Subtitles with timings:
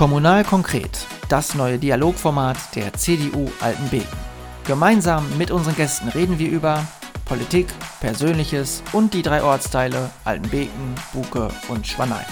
[0.00, 4.08] Kommunal konkret, das neue Dialogformat der CDU Altenbeken.
[4.66, 6.82] Gemeinsam mit unseren Gästen reden wir über
[7.26, 7.66] Politik,
[8.00, 12.24] Persönliches und die drei Ortsteile Altenbeken, Buke und Schwanein.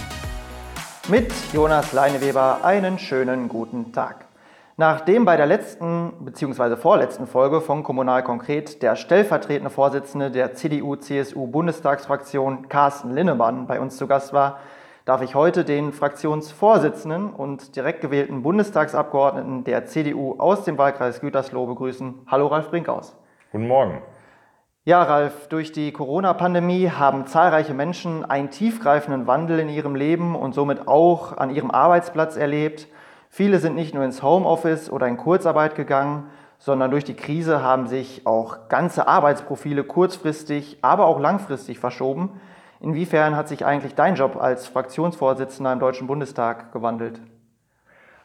[1.09, 4.25] Mit Jonas Leineweber einen schönen guten Tag.
[4.77, 6.75] Nachdem bei der letzten bzw.
[6.75, 14.07] vorletzten Folge von Kommunal Konkret der stellvertretende Vorsitzende der CDU-CSU-Bundestagsfraktion Carsten Linnemann bei uns zu
[14.07, 14.57] Gast war,
[15.09, 21.65] darf ich heute den Fraktionsvorsitzenden und direkt gewählten Bundestagsabgeordneten der CDU aus dem Wahlkreis Gütersloh
[21.65, 22.13] begrüßen.
[22.27, 23.17] Hallo Ralf Brinkhaus.
[23.51, 24.03] Guten Morgen.
[24.85, 30.53] Ja, Ralf, durch die Corona-Pandemie haben zahlreiche Menschen einen tiefgreifenden Wandel in ihrem Leben und
[30.53, 32.85] somit auch an ihrem Arbeitsplatz erlebt.
[33.31, 37.87] Viele sind nicht nur ins Homeoffice oder in Kurzarbeit gegangen, sondern durch die Krise haben
[37.87, 42.39] sich auch ganze Arbeitsprofile kurzfristig, aber auch langfristig verschoben.
[42.81, 47.19] Inwiefern hat sich eigentlich dein Job als Fraktionsvorsitzender im Deutschen Bundestag gewandelt?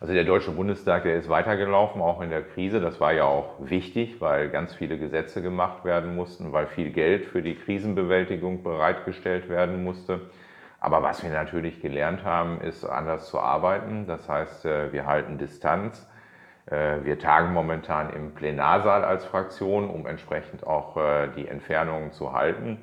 [0.00, 2.80] Also der Deutsche Bundestag, der ist weitergelaufen, auch in der Krise.
[2.80, 7.24] Das war ja auch wichtig, weil ganz viele Gesetze gemacht werden mussten, weil viel Geld
[7.24, 10.20] für die Krisenbewältigung bereitgestellt werden musste.
[10.78, 14.06] Aber was wir natürlich gelernt haben, ist anders zu arbeiten.
[14.06, 16.06] Das heißt, äh, wir halten Distanz.
[16.66, 22.34] Äh, wir tagen momentan im Plenarsaal als Fraktion, um entsprechend auch äh, die Entfernungen zu
[22.34, 22.78] halten.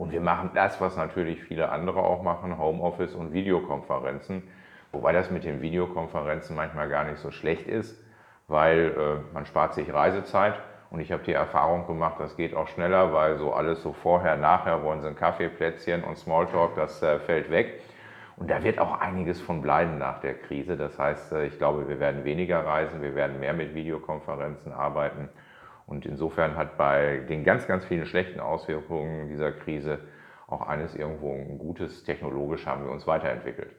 [0.00, 4.42] Und wir machen das, was natürlich viele andere auch machen, Homeoffice und Videokonferenzen.
[4.92, 8.02] Wobei das mit den Videokonferenzen manchmal gar nicht so schlecht ist,
[8.48, 10.54] weil äh, man spart sich Reisezeit.
[10.88, 14.38] Und ich habe die Erfahrung gemacht, das geht auch schneller, weil so alles so vorher,
[14.38, 17.82] nachher wollen sie ein Kaffeeplätzchen und Smalltalk, das äh, fällt weg.
[18.38, 20.78] Und da wird auch einiges von bleiben nach der Krise.
[20.78, 25.28] Das heißt, äh, ich glaube, wir werden weniger reisen, wir werden mehr mit Videokonferenzen arbeiten.
[25.90, 29.98] Und insofern hat bei den ganz, ganz vielen schlechten Auswirkungen dieser Krise
[30.46, 33.72] auch eines irgendwo ein gutes, technologisch haben wir uns weiterentwickelt.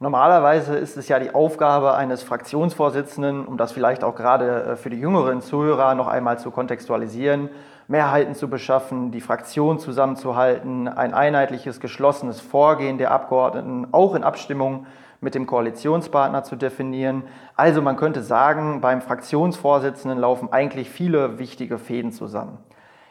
[0.00, 4.88] Normalerweise ist es ja die Aufgabe eines Fraktionsvorsitzenden, um das vielleicht auch gerade äh, für
[4.88, 7.50] die jüngeren Zuhörer noch einmal zu kontextualisieren,
[7.86, 14.86] Mehrheiten zu beschaffen, die Fraktion zusammenzuhalten, ein einheitliches, geschlossenes Vorgehen der Abgeordneten auch in Abstimmung
[15.22, 17.22] mit dem Koalitionspartner zu definieren.
[17.56, 22.58] Also man könnte sagen, beim Fraktionsvorsitzenden laufen eigentlich viele wichtige Fäden zusammen.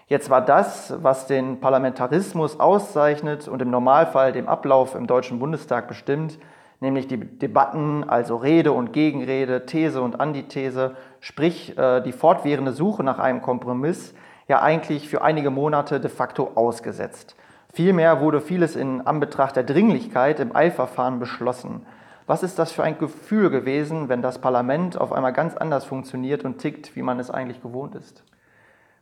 [0.08, 5.88] Jetzt war das, was den Parlamentarismus auszeichnet und im Normalfall dem Ablauf im Deutschen Bundestag
[5.88, 6.38] bestimmt,
[6.82, 13.04] nämlich die Debatten, also Rede und Gegenrede, These und Antithese, sprich äh, die fortwährende Suche
[13.04, 14.14] nach einem Kompromiss,
[14.50, 17.38] ja eigentlich für einige Monate de facto ausgesetzt.
[17.72, 21.86] Vielmehr wurde vieles in Anbetracht der Dringlichkeit im Eilverfahren beschlossen.
[22.32, 26.46] Was ist das für ein Gefühl gewesen, wenn das Parlament auf einmal ganz anders funktioniert
[26.46, 28.24] und tickt, wie man es eigentlich gewohnt ist?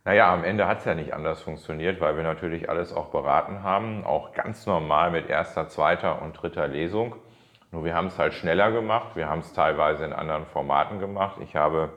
[0.04, 3.62] Naja, am Ende hat es ja nicht anders funktioniert, weil wir natürlich alles auch beraten
[3.62, 7.14] haben, auch ganz normal mit erster, zweiter und dritter Lesung.
[7.70, 11.36] Nur wir haben es halt schneller gemacht, wir haben es teilweise in anderen Formaten gemacht.
[11.40, 11.90] Ich habe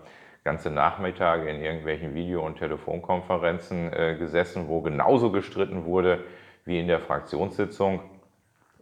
[0.43, 6.25] ganze Nachmittage in irgendwelchen Video- und Telefonkonferenzen äh, gesessen, wo genauso gestritten wurde
[6.63, 8.01] wie in der Fraktionssitzung.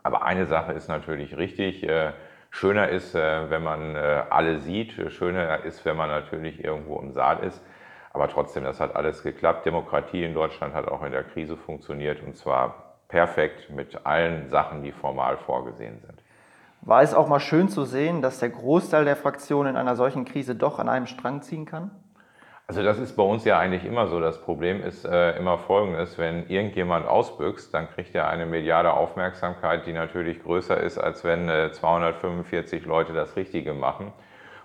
[0.03, 1.87] Aber eine Sache ist natürlich richtig.
[1.87, 2.11] Äh,
[2.51, 4.93] Schöner ist, äh, wenn man äh, alle sieht.
[5.11, 7.61] Schöner ist, wenn man natürlich irgendwo im Saal ist.
[8.13, 9.65] Aber trotzdem, das hat alles geklappt.
[9.65, 14.83] Demokratie in Deutschland hat auch in der Krise funktioniert und zwar perfekt mit allen Sachen,
[14.83, 16.21] die formal vorgesehen sind.
[16.81, 20.25] War es auch mal schön zu sehen, dass der Großteil der Fraktionen in einer solchen
[20.25, 21.91] Krise doch an einem Strang ziehen kann?
[22.71, 24.21] Also das ist bei uns ja eigentlich immer so.
[24.21, 29.85] Das Problem ist äh, immer folgendes, wenn irgendjemand ausbüchst, dann kriegt er eine mediale Aufmerksamkeit,
[29.85, 34.13] die natürlich größer ist, als wenn äh, 245 Leute das Richtige machen.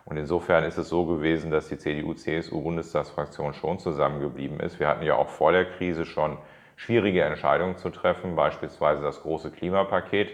[0.05, 4.79] Und insofern ist es so gewesen, dass die CDU-CSU-Bundestagsfraktion schon zusammengeblieben ist.
[4.79, 6.39] Wir hatten ja auch vor der Krise schon
[6.77, 10.31] schwierige Entscheidungen zu treffen, beispielsweise das große Klimapaket.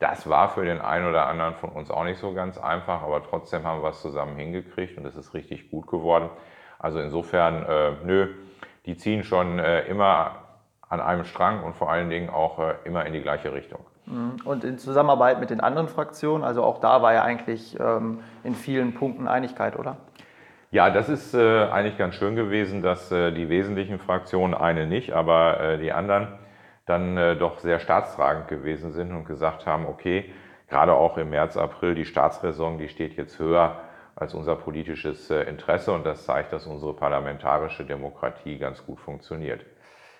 [0.00, 3.22] Das war für den einen oder anderen von uns auch nicht so ganz einfach, aber
[3.22, 6.28] trotzdem haben wir es zusammen hingekriegt und es ist richtig gut geworden.
[6.82, 8.28] Also insofern, äh, nö,
[8.84, 10.32] die ziehen schon äh, immer
[10.88, 13.80] an einem Strang und vor allen Dingen auch äh, immer in die gleiche Richtung.
[14.06, 14.36] Mhm.
[14.44, 18.54] Und in Zusammenarbeit mit den anderen Fraktionen, also auch da war ja eigentlich ähm, in
[18.54, 19.96] vielen Punkten Einigkeit, oder?
[20.72, 25.12] Ja, das ist äh, eigentlich ganz schön gewesen, dass äh, die wesentlichen Fraktionen, eine nicht,
[25.12, 26.28] aber äh, die anderen
[26.86, 30.32] dann äh, doch sehr staatstragend gewesen sind und gesagt haben, okay,
[30.68, 33.76] gerade auch im März, April, die Staatsräson, die steht jetzt höher
[34.14, 39.64] als unser politisches äh, Interesse und das zeigt, dass unsere parlamentarische Demokratie ganz gut funktioniert.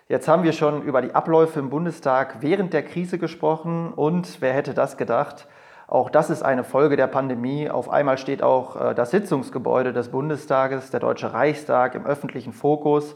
[0.08, 4.52] Jetzt haben wir schon über die Abläufe im Bundestag während der Krise gesprochen und wer
[4.52, 5.46] hätte das gedacht?
[5.86, 7.68] Auch das ist eine Folge der Pandemie.
[7.68, 13.14] Auf einmal steht auch äh, das Sitzungsgebäude des Bundestages, der Deutsche Reichstag, im öffentlichen Fokus,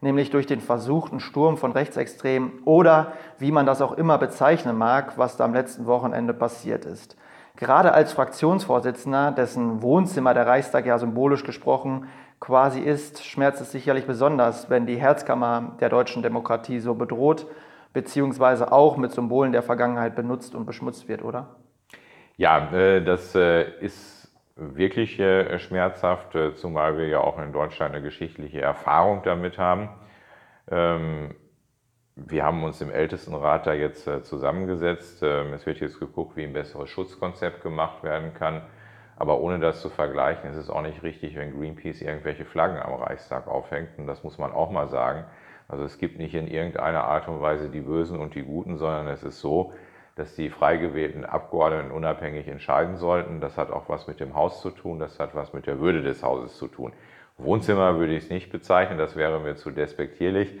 [0.00, 5.16] nämlich durch den versuchten Sturm von Rechtsextremen oder wie man das auch immer bezeichnen mag,
[5.18, 7.16] was da am letzten Wochenende passiert ist.
[7.56, 12.06] Gerade als Fraktionsvorsitzender, dessen Wohnzimmer der Reichstag ja symbolisch gesprochen
[12.38, 17.46] quasi ist, schmerzt es sicherlich besonders, wenn die Herzkammer der deutschen Demokratie so bedroht,
[17.94, 21.56] beziehungsweise auch mit Symbolen der Vergangenheit benutzt und beschmutzt wird, oder?
[22.36, 28.02] Ja, äh, das äh, ist wirklich äh, schmerzhaft, zumal wir ja auch in Deutschland eine
[28.02, 29.88] geschichtliche Erfahrung damit haben.
[32.18, 35.22] Wir haben uns im Ältestenrat da jetzt zusammengesetzt.
[35.22, 38.62] Ähm, es wird jetzt geguckt, wie ein besseres Schutzkonzept gemacht werden kann.
[39.16, 42.94] Aber ohne das zu vergleichen, ist es auch nicht richtig, wenn Greenpeace irgendwelche Flaggen am
[42.94, 43.98] Reichstag aufhängt.
[43.98, 45.24] Und das muss man auch mal sagen.
[45.68, 49.08] Also es gibt nicht in irgendeiner Art und Weise die Bösen und die Guten, sondern
[49.08, 49.74] es ist so,
[50.14, 53.42] dass die frei gewählten Abgeordneten unabhängig entscheiden sollten.
[53.42, 56.02] Das hat auch was mit dem Haus zu tun, das hat was mit der Würde
[56.02, 56.94] des Hauses zu tun.
[57.36, 60.54] Wohnzimmer würde ich es nicht bezeichnen, das wäre mir zu despektierlich.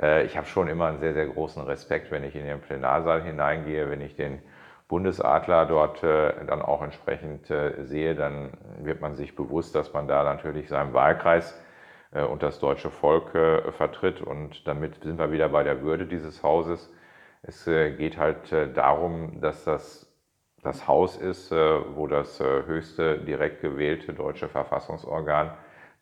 [0.00, 3.22] Äh, ich habe schon immer einen sehr, sehr großen Respekt, wenn ich in den Plenarsaal
[3.22, 4.42] hineingehe, wenn ich den
[4.88, 10.08] Bundesadler dort äh, dann auch entsprechend äh, sehe, dann wird man sich bewusst, dass man
[10.08, 11.60] da natürlich seinen Wahlkreis
[12.30, 13.32] und das deutsche Volk
[13.76, 14.20] vertritt.
[14.20, 16.92] Und damit sind wir wieder bei der Würde dieses Hauses.
[17.42, 20.14] Es geht halt darum, dass das
[20.62, 25.54] das Haus ist, wo das höchste direkt gewählte deutsche Verfassungsorgan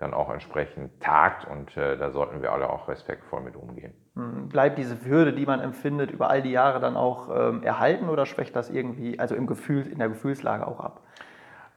[0.03, 3.95] dann auch entsprechend tagt und da sollten wir alle auch respektvoll mit umgehen.
[4.15, 8.09] Hm, bleibt diese Würde, die man empfindet, über all die Jahre dann auch ähm, erhalten
[8.09, 11.01] oder schwächt das irgendwie, also im Gefühl, in der Gefühlslage auch ab?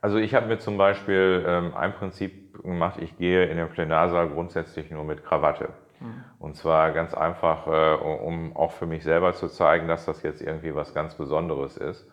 [0.01, 4.30] Also ich habe mir zum Beispiel ähm, ein Prinzip gemacht, ich gehe in den Plenarsaal
[4.30, 5.69] grundsätzlich nur mit Krawatte.
[6.00, 6.24] Mhm.
[6.39, 10.42] Und zwar ganz einfach, äh, um auch für mich selber zu zeigen, dass das jetzt
[10.42, 12.07] irgendwie was ganz Besonderes ist.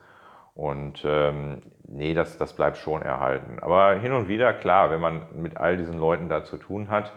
[0.55, 3.59] Und ähm, nee, das, das bleibt schon erhalten.
[3.61, 7.13] Aber hin und wieder, klar, wenn man mit all diesen Leuten da zu tun hat,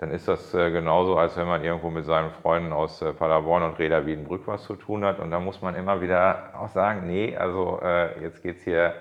[0.00, 3.62] dann ist das äh, genauso, als wenn man irgendwo mit seinen Freunden aus äh, Paderborn
[3.64, 5.18] und Reda Wiedenbrück was zu tun hat.
[5.18, 8.94] Und da muss man immer wieder auch sagen, nee, also äh, jetzt geht es hier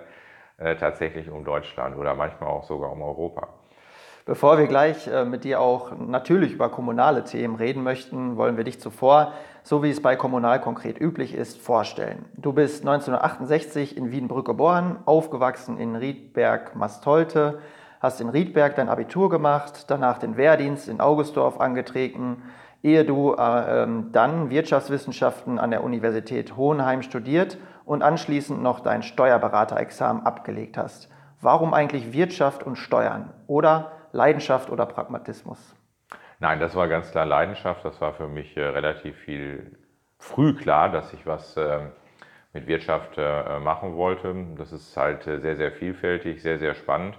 [0.77, 3.47] tatsächlich um Deutschland oder manchmal auch sogar um Europa.
[4.25, 8.77] Bevor wir gleich mit dir auch natürlich über kommunale Themen reden möchten, wollen wir dich
[8.81, 9.31] zuvor,
[9.63, 12.25] so wie es bei Kommunal konkret üblich ist, vorstellen.
[12.35, 17.59] Du bist 1968 in Wiedenbrück geboren, aufgewachsen in Riedberg-Mastolte,
[17.99, 22.43] hast in Riedberg dein Abitur gemacht, danach den Wehrdienst in Augustdorf angetreten,
[22.81, 29.03] ehe du äh, ähm, dann Wirtschaftswissenschaften an der Universität Hohenheim studiert und anschließend noch dein
[29.03, 31.09] Steuerberaterexamen abgelegt hast.
[31.41, 33.33] Warum eigentlich Wirtschaft und Steuern?
[33.47, 35.57] Oder Leidenschaft oder Pragmatismus?
[36.39, 37.83] Nein, das war ganz klar Leidenschaft.
[37.85, 39.77] Das war für mich äh, relativ viel
[40.19, 41.79] früh klar, dass ich was äh,
[42.53, 44.33] mit Wirtschaft äh, machen wollte.
[44.57, 47.17] Das ist halt äh, sehr, sehr vielfältig, sehr, sehr spannend.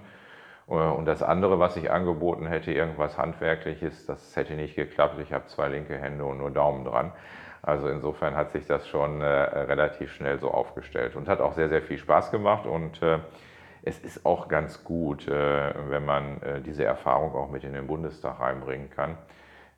[0.67, 5.19] Äh, und das andere, was ich angeboten hätte, irgendwas Handwerkliches, das hätte nicht geklappt.
[5.19, 7.11] Ich habe zwei linke Hände und nur Daumen dran.
[7.61, 11.69] Also insofern hat sich das schon äh, relativ schnell so aufgestellt und hat auch sehr,
[11.69, 12.65] sehr viel Spaß gemacht.
[12.65, 12.99] Und
[13.83, 17.87] es ist auch ganz gut, äh, wenn man äh, diese Erfahrung auch mit in den
[17.87, 19.17] Bundestag reinbringen kann.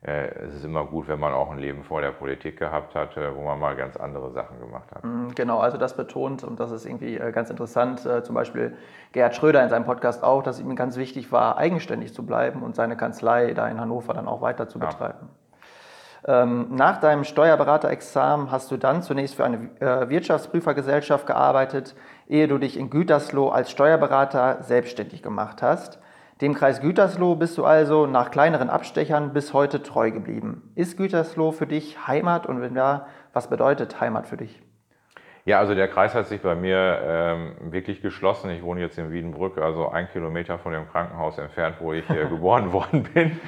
[0.02, 3.16] Äh, es ist immer gut, wenn man auch ein Leben vor der Politik gehabt hat,
[3.16, 5.04] wo man mal ganz andere Sachen gemacht hat.
[5.04, 8.00] Mhm, genau, also das betont und das ist irgendwie ganz interessant.
[8.00, 8.76] Zum Beispiel
[9.12, 12.76] Gerhard Schröder in seinem Podcast auch, dass ihm ganz wichtig war, eigenständig zu bleiben und
[12.76, 15.30] seine Kanzlei da in Hannover dann auch weiter zu betreiben.
[16.26, 16.42] Ja.
[16.42, 21.94] Ähm, nach deinem Steuerberaterexamen hast du dann zunächst für eine Wirtschaftsprüfergesellschaft gearbeitet,
[22.26, 25.98] ehe du dich in Gütersloh als Steuerberater selbstständig gemacht hast.
[26.40, 30.72] Dem Kreis Gütersloh bist du also nach kleineren Abstechern bis heute treu geblieben.
[30.74, 34.60] Ist Gütersloh für dich Heimat und wenn ja, was bedeutet Heimat für dich?
[35.44, 38.50] Ja, also der Kreis hat sich bei mir ähm, wirklich geschlossen.
[38.50, 42.26] Ich wohne jetzt in Wiedenbrück, also ein Kilometer von dem Krankenhaus entfernt, wo ich äh,
[42.28, 43.38] geboren worden bin.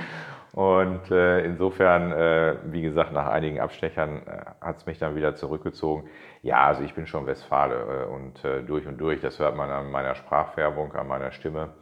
[0.56, 5.34] Und äh, insofern, äh, wie gesagt, nach einigen Abstechern äh, hat es mich dann wieder
[5.34, 6.08] zurückgezogen.
[6.40, 9.20] Ja, also ich bin schon Westfale äh, und äh, durch und durch.
[9.20, 11.74] Das hört man an meiner Sprachfärbung, an meiner Stimme.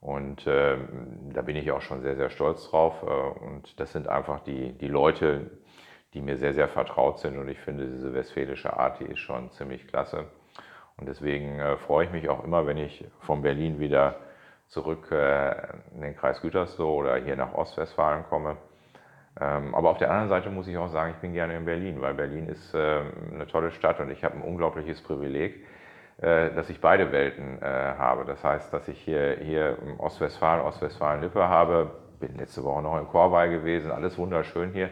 [0.00, 0.78] Und äh,
[1.34, 2.94] da bin ich auch schon sehr, sehr stolz drauf.
[3.02, 5.50] Äh, und das sind einfach die, die Leute,
[6.14, 7.36] die mir sehr, sehr vertraut sind.
[7.36, 10.24] Und ich finde, diese westfälische Art, die ist schon ziemlich klasse.
[10.96, 14.16] Und deswegen äh, freue ich mich auch immer, wenn ich von Berlin wieder
[14.68, 15.52] zurück äh,
[15.94, 18.56] in den Kreis Gütersloh oder hier nach Ostwestfalen komme.
[19.40, 22.00] Ähm, aber auf der anderen Seite muss ich auch sagen, ich bin gerne in Berlin,
[22.00, 25.66] weil Berlin ist ähm, eine tolle Stadt und ich habe ein unglaubliches Privileg
[26.18, 28.24] äh, dass ich beide Welten äh, habe.
[28.24, 31.90] Das heißt, dass ich hier, hier im Ostwestfalen, Ostwestfalen-Lippe habe,
[32.20, 34.90] bin letzte Woche noch in Korwei gewesen, alles wunderschön hier,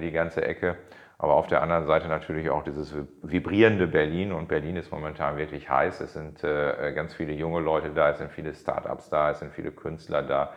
[0.00, 0.76] die ganze Ecke.
[1.24, 4.32] Aber auf der anderen Seite natürlich auch dieses vibrierende Berlin.
[4.32, 6.00] Und Berlin ist momentan wirklich heiß.
[6.00, 9.70] Es sind ganz viele junge Leute da, es sind viele Startups da, es sind viele
[9.70, 10.52] Künstler da.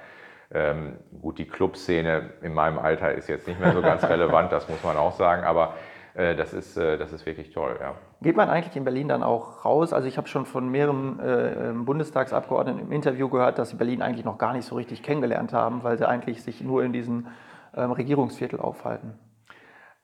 [0.54, 4.68] Ähm, gut, die Clubszene in meinem Alter ist jetzt nicht mehr so ganz relevant, das
[4.70, 5.44] muss man auch sagen.
[5.46, 5.74] Aber
[6.18, 7.78] Äh, das ist, äh, das ist wirklich toll.
[7.80, 7.94] Ja.
[8.22, 9.94] Geht man eigentlich in Berlin dann auch raus?
[9.94, 14.02] Also ich habe schon von mehreren äh, ähm, Bundestagsabgeordneten im Interview gehört, dass sie Berlin
[14.02, 17.28] eigentlich noch gar nicht so richtig kennengelernt haben, weil sie eigentlich sich nur in diesem
[17.76, 19.14] ähm, Regierungsviertel aufhalten.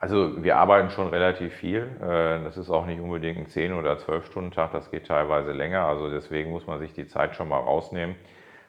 [0.04, 1.90] Also wir arbeiten schon relativ viel.
[2.02, 5.54] Äh, das ist auch nicht unbedingt ein 10 oder 12 Stunden Tag, das geht teilweise
[5.54, 5.86] länger.
[5.86, 8.18] Also deswegen muss man sich die Zeit schon mal rausnehmen.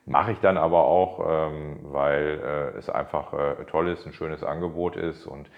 [0.07, 2.41] Mache ich dann aber auch, ähm, weil
[2.75, 3.33] äh, es einfach
[3.67, 5.51] toll ist, ein schönes Angebot ist und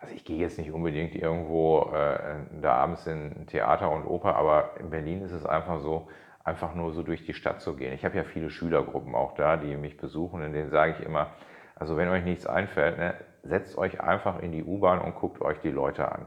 [0.00, 4.70] also ich gehe jetzt nicht unbedingt irgendwo äh, da abends in Theater und Oper, aber
[4.80, 6.08] in Berlin ist es einfach so,
[6.42, 7.92] einfach nur so durch die Stadt zu gehen.
[7.92, 11.28] Ich habe ja viele Schülergruppen auch da, die mich besuchen, in denen sage ich immer,
[11.76, 15.60] also wenn euch nichts einfällt, ne, setzt euch einfach in die U-Bahn und guckt euch
[15.60, 16.26] die Leute an.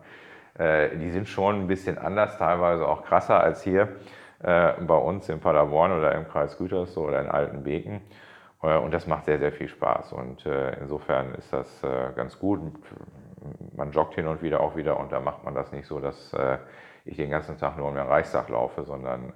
[0.58, 3.96] Äh, die sind schon ein bisschen anders, teilweise auch krasser als hier
[4.44, 8.02] äh, bei uns in Paderborn oder im Kreis Gütersloh oder in Altenbeken.
[8.64, 10.14] Äh, und das macht sehr, sehr viel Spaß.
[10.14, 12.60] Und äh, insofern ist das äh, ganz gut
[13.76, 16.36] man joggt hin und wieder auch wieder und da macht man das nicht so, dass
[17.04, 19.32] ich den ganzen Tag nur um den Reichstag laufe, sondern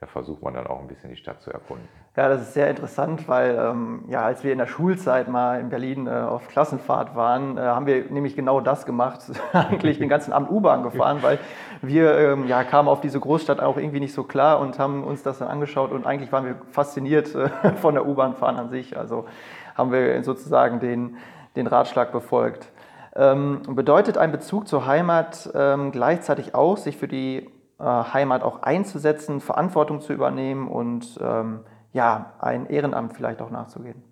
[0.00, 1.88] da versucht man dann auch ein bisschen die Stadt zu erkunden.
[2.16, 5.70] Ja, das ist sehr interessant, weil ähm, ja, als wir in der Schulzeit mal in
[5.70, 10.32] Berlin äh, auf Klassenfahrt waren, äh, haben wir nämlich genau das gemacht, eigentlich den ganzen
[10.32, 11.40] Abend U-Bahn gefahren, weil
[11.82, 15.24] wir ähm, ja, kamen auf diese Großstadt auch irgendwie nicht so klar und haben uns
[15.24, 17.48] das dann angeschaut und eigentlich waren wir fasziniert äh,
[17.80, 18.96] von der U-Bahn fahren an sich.
[18.96, 19.26] Also
[19.74, 21.16] haben wir sozusagen den,
[21.56, 22.70] den Ratschlag befolgt.
[23.16, 27.50] Ähm, bedeutet ein Bezug zur Heimat ähm, gleichzeitig auch, sich für die
[27.84, 31.60] Heimat auch einzusetzen, Verantwortung zu übernehmen und ähm,
[31.92, 34.02] ja, ein Ehrenamt vielleicht auch nachzugehen?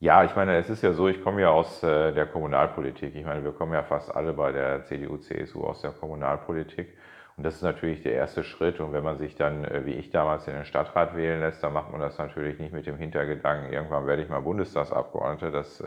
[0.00, 3.14] Ja, ich meine, es ist ja so, ich komme ja aus äh, der Kommunalpolitik.
[3.14, 6.96] Ich meine, wir kommen ja fast alle bei der CDU, CSU aus der Kommunalpolitik.
[7.36, 8.80] Und das ist natürlich der erste Schritt.
[8.80, 11.72] Und wenn man sich dann, äh, wie ich damals, in den Stadtrat wählen lässt, dann
[11.72, 15.50] macht man das natürlich nicht mit dem Hintergedanken, irgendwann werde ich mal Bundestagsabgeordneter.
[15.50, 15.82] Das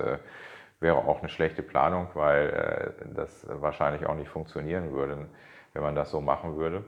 [0.80, 5.28] wäre auch eine schlechte Planung, weil äh, das wahrscheinlich auch nicht funktionieren würde,
[5.78, 6.84] wenn man das so machen würde.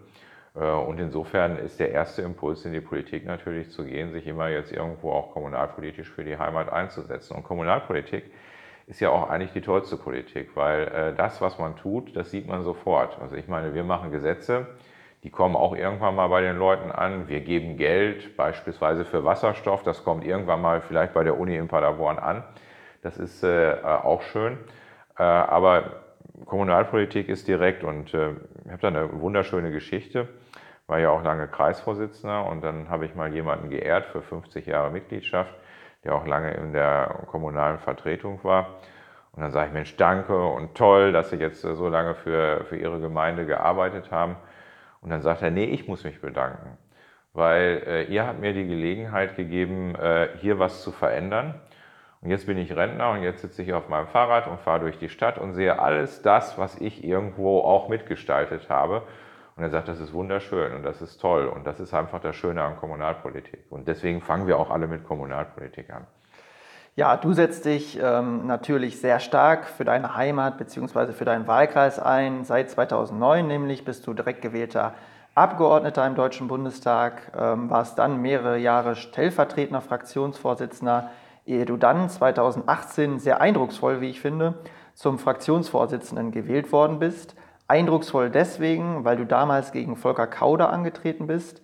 [0.56, 4.50] Äh, und insofern ist der erste Impuls in die Politik natürlich zu gehen, sich immer
[4.50, 7.36] jetzt irgendwo auch kommunalpolitisch für die Heimat einzusetzen.
[7.36, 8.24] Und Kommunalpolitik
[8.88, 12.48] ist ja auch eigentlich die tollste Politik, weil äh, das, was man tut, das sieht
[12.48, 13.20] man sofort.
[13.22, 14.66] Also ich meine, wir machen Gesetze,
[15.24, 17.28] die kommen auch irgendwann mal bei den Leuten an.
[17.28, 21.68] Wir geben Geld, beispielsweise für Wasserstoff, das kommt irgendwann mal vielleicht bei der Uni in
[21.68, 22.44] Paderborn an.
[23.04, 24.58] Das ist äh, auch schön.
[25.16, 26.09] Aber
[26.46, 28.32] Kommunalpolitik ist direkt und äh,
[28.66, 30.28] ich habe da eine wunderschöne Geschichte.
[30.88, 34.90] War ja auch lange Kreisvorsitzender und dann habe ich mal jemanden geehrt für 50 Jahre
[34.90, 35.54] Mitgliedschaft,
[36.04, 38.80] der auch lange in der kommunalen Vertretung war.
[39.34, 42.76] Und dann sage ich, Mensch, danke und toll, dass Sie jetzt so lange für, für
[42.76, 44.36] Ihre Gemeinde gearbeitet haben.
[45.02, 46.78] Und dann sagt er, nee, ich muss mich bedanken,
[47.34, 51.62] weil äh, ihr habt mir die Gelegenheit gegeben, äh, hier was zu verändern.
[52.22, 54.98] Und jetzt bin ich Rentner und jetzt sitze ich auf meinem Fahrrad und fahre durch
[54.98, 59.04] die Stadt und sehe alles das, was ich irgendwo auch mitgestaltet habe.
[59.56, 62.36] Und er sagt, das ist wunderschön und das ist toll und das ist einfach das
[62.36, 63.66] Schöne an Kommunalpolitik.
[63.70, 66.08] Und deswegen fangen wir auch alle mit Kommunalpolitik an.
[66.96, 71.14] Ja, du setzt dich ähm, natürlich sehr stark für deine Heimat bzw.
[71.14, 72.44] für deinen Wahlkreis ein.
[72.44, 74.94] Seit 2009 nämlich bist du direkt gewählter
[75.36, 81.12] Abgeordneter im Deutschen Bundestag, ähm, warst dann mehrere Jahre stellvertretender Fraktionsvorsitzender
[81.50, 84.56] ehe du dann 2018 sehr eindrucksvoll, wie ich finde,
[84.94, 87.36] zum Fraktionsvorsitzenden gewählt worden bist.
[87.68, 91.62] Eindrucksvoll deswegen, weil du damals gegen Volker Kauder angetreten bist,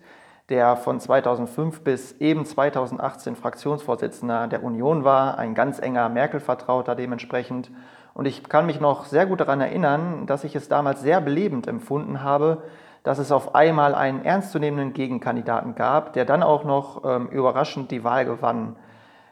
[0.48, 7.70] der von 2005 bis eben 2018 Fraktionsvorsitzender der Union war, ein ganz enger Merkel-Vertrauter dementsprechend.
[8.14, 11.66] Und ich kann mich noch sehr gut daran erinnern, dass ich es damals sehr belebend
[11.66, 12.62] empfunden habe,
[13.02, 18.04] dass es auf einmal einen ernstzunehmenden Gegenkandidaten gab, der dann auch noch ähm, überraschend die
[18.04, 18.76] Wahl gewann.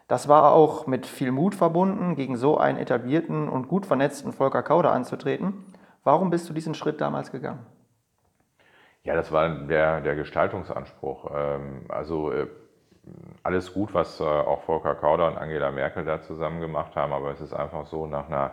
[0.06, 4.62] Das war auch mit viel Mut verbunden, gegen so einen etablierten und gut vernetzten Volker
[4.62, 5.64] Kauder anzutreten.
[6.02, 7.64] Warum bist du diesen Schritt damals gegangen?
[9.02, 11.30] Ja, das war der, der Gestaltungsanspruch.
[11.34, 12.46] Ähm, also äh,
[13.42, 17.30] alles gut, was äh, auch Volker Kauder und Angela Merkel da zusammen gemacht haben, aber
[17.30, 18.52] es ist einfach so, nach einer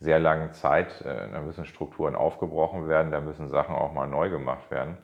[0.00, 4.30] sehr langen Zeit, äh, da müssen Strukturen aufgebrochen werden, da müssen Sachen auch mal neu
[4.30, 4.98] gemacht werden.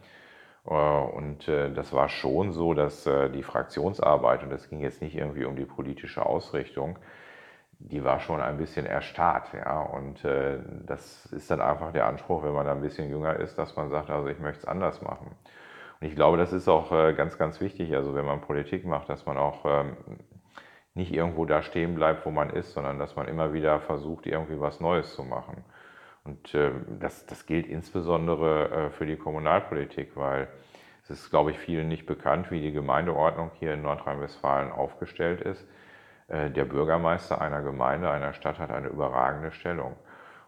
[0.69, 5.03] Äh, und äh, das war schon so, dass äh, die Fraktionsarbeit, und das ging jetzt
[5.03, 6.99] nicht irgendwie um die politische Ausrichtung,
[7.81, 9.53] die war schon ein bisschen erstarrt.
[9.55, 9.81] Ja?
[9.81, 13.89] Und das ist dann einfach der Anspruch, wenn man ein bisschen jünger ist, dass man
[13.89, 15.37] sagt, also ich möchte es anders machen.
[16.01, 19.27] Und ich glaube, das ist auch ganz, ganz wichtig, also wenn man Politik macht, dass
[19.27, 19.97] man auch ähm,
[20.95, 24.59] nicht irgendwo da stehen bleibt, wo man ist, sondern dass man immer wieder versucht, irgendwie
[24.59, 25.65] was Neues zu machen.
[26.29, 26.71] Und äh,
[27.01, 30.49] das, das gilt insbesondere äh, für die Kommunalpolitik, weil
[31.05, 35.67] es ist, glaube ich, vielen nicht bekannt, wie die Gemeindeordnung hier in Nordrhein-Westfalen aufgestellt ist.
[36.29, 39.97] Äh, der Bürgermeister einer Gemeinde, einer Stadt hat eine überragende Stellung.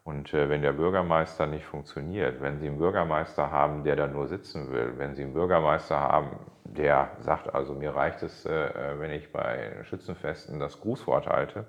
[0.05, 4.27] Und äh, wenn der Bürgermeister nicht funktioniert, wenn Sie einen Bürgermeister haben, der da nur
[4.27, 9.33] sitzen will, wenn Sie einen Bürgermeister haben, der sagt, also mir reicht es, wenn ich
[9.33, 11.67] bei Schützenfesten das Grußwort halte,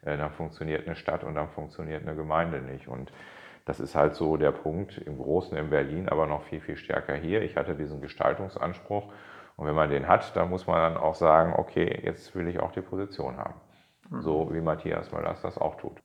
[0.00, 2.88] dann funktioniert eine Stadt und dann funktioniert eine Gemeinde nicht.
[2.88, 3.12] Und
[3.64, 7.14] das ist halt so der Punkt im Großen in Berlin, aber noch viel, viel stärker
[7.14, 7.42] hier.
[7.42, 9.12] Ich hatte diesen Gestaltungsanspruch
[9.56, 12.60] und wenn man den hat, dann muss man dann auch sagen, okay, jetzt will ich
[12.60, 13.54] auch die Position haben.
[14.10, 14.22] Mhm.
[14.22, 16.00] So wie Matthias Möllers das auch tut.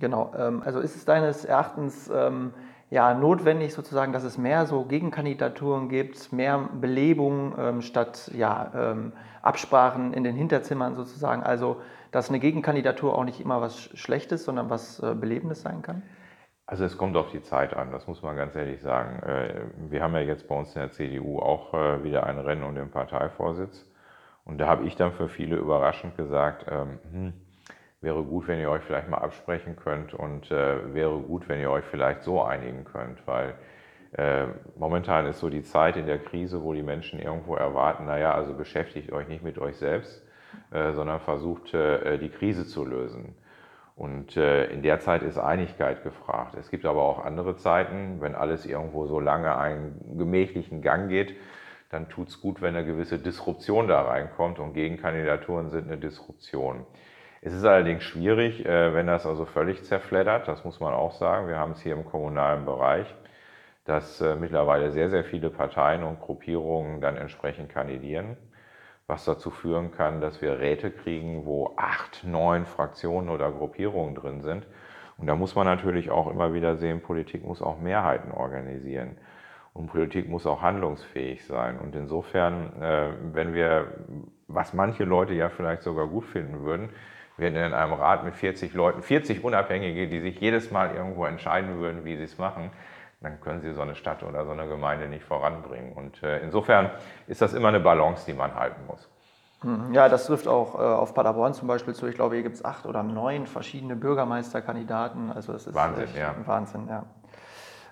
[0.00, 2.52] Genau, ähm, also ist es deines Erachtens ähm,
[2.90, 8.96] ja, notwendig sozusagen, dass es mehr so Gegenkandidaturen gibt, mehr Belebung ähm, statt ja,
[9.42, 11.42] Absprachen in den Hinterzimmern sozusagen.
[11.42, 11.78] Also
[12.16, 16.02] dass eine Gegenkandidatur auch nicht immer was Schlechtes, sondern was äh, Belebendes sein kann?
[16.68, 19.22] Also es kommt auf die Zeit an, das muss man ganz ehrlich sagen.
[19.22, 19.54] Äh,
[19.88, 22.74] wir haben ja jetzt bei uns in der CDU auch äh, wieder ein Rennen um
[22.74, 23.86] den Parteivorsitz.
[24.44, 27.32] Und da habe ich dann für viele überraschend gesagt, hm,
[28.00, 31.68] wäre gut, wenn ihr euch vielleicht mal absprechen könnt und äh, wäre gut, wenn ihr
[31.68, 33.54] euch vielleicht so einigen könnt, weil
[34.76, 38.54] momentan ist so die Zeit in der Krise, wo die Menschen irgendwo erwarten, naja, also
[38.54, 40.24] beschäftigt euch nicht mit euch selbst,
[40.70, 43.34] sondern versucht die Krise zu lösen.
[43.96, 46.54] Und äh, in der Zeit ist Einigkeit gefragt.
[46.54, 51.34] Es gibt aber auch andere Zeiten, wenn alles irgendwo so lange einen gemächlichen Gang geht,
[51.88, 56.84] dann tut es gut, wenn eine gewisse Disruption da reinkommt und Gegenkandidaturen sind eine Disruption.
[57.40, 61.48] Es ist allerdings schwierig, äh, wenn das also völlig zerfleddert, das muss man auch sagen.
[61.48, 63.06] Wir haben es hier im kommunalen Bereich,
[63.86, 68.36] dass äh, mittlerweile sehr, sehr viele Parteien und Gruppierungen dann entsprechend kandidieren,
[69.06, 74.40] was dazu führen kann, dass wir Räte kriegen, wo acht, neun Fraktionen oder Gruppierungen drin
[74.42, 74.66] sind.
[75.18, 79.16] Und da muss man natürlich auch immer wieder sehen, Politik muss auch Mehrheiten organisieren.
[79.72, 81.78] Und Politik muss auch handlungsfähig sein.
[81.78, 83.92] Und insofern, äh, wenn wir,
[84.48, 86.90] was manche Leute ja vielleicht sogar gut finden würden,
[87.36, 91.26] wir hätten in einem Rat mit 40 Leuten, 40 Unabhängige, die sich jedes Mal irgendwo
[91.26, 92.70] entscheiden würden, wie sie es machen,
[93.26, 95.92] dann können sie so eine Stadt oder so eine Gemeinde nicht voranbringen.
[95.92, 96.90] Und äh, insofern
[97.26, 99.08] ist das immer eine Balance, die man halten muss.
[99.62, 99.92] Mhm.
[99.92, 102.06] Ja, das trifft auch äh, auf Paderborn zum Beispiel zu.
[102.06, 105.32] Ich glaube, hier gibt es acht oder neun verschiedene Bürgermeisterkandidaten.
[105.32, 106.34] Also das ist Wahnsinn, ja.
[106.44, 107.02] Wahnsinn, ja.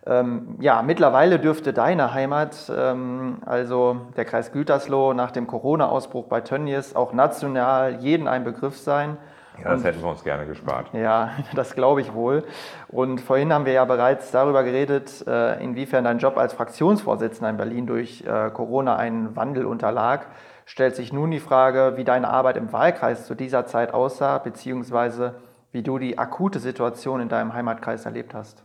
[0.07, 6.43] Ähm, ja, mittlerweile dürfte deine Heimat, ähm, also der Kreis Gütersloh, nach dem Corona-Ausbruch bei
[6.43, 9.17] Tönnies auch national jeden ein Begriff sein.
[9.59, 10.89] Ja, das und, hätten wir uns gerne gespart.
[10.93, 12.45] Ja, das glaube ich wohl.
[12.89, 17.57] Und vorhin haben wir ja bereits darüber geredet, äh, inwiefern dein Job als Fraktionsvorsitzender in
[17.57, 20.27] Berlin durch äh, Corona einen Wandel unterlag.
[20.67, 25.35] Stellt sich nun die Frage, wie deine Arbeit im Wahlkreis zu dieser Zeit aussah, beziehungsweise
[25.73, 28.65] wie du die akute Situation in deinem Heimatkreis erlebt hast.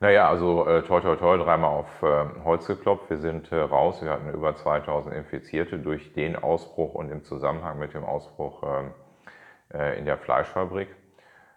[0.00, 3.08] Naja, also äh, toi toi toi, dreimal auf äh, Holz geklopft.
[3.08, 4.02] Wir sind äh, raus.
[4.02, 8.86] Wir hatten über 2000 Infizierte durch den Ausbruch und im Zusammenhang mit dem Ausbruch ähm,
[8.86, 9.03] äh,
[9.98, 10.88] in der Fleischfabrik.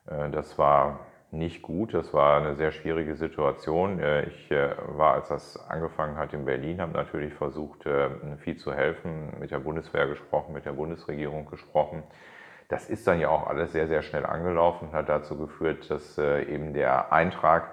[0.07, 0.99] Äh, das war
[1.31, 3.99] nicht gut, das war eine sehr schwierige Situation.
[3.99, 7.85] Äh, ich war, als das angefangen hat in Berlin, habe natürlich versucht,
[8.39, 12.03] viel zu helfen, mit der Bundeswehr gesprochen, mit der Bundesregierung gesprochen.
[12.69, 16.17] Das ist dann ja auch alles sehr, sehr schnell angelaufen und hat dazu geführt, dass
[16.17, 17.71] eben der Eintrag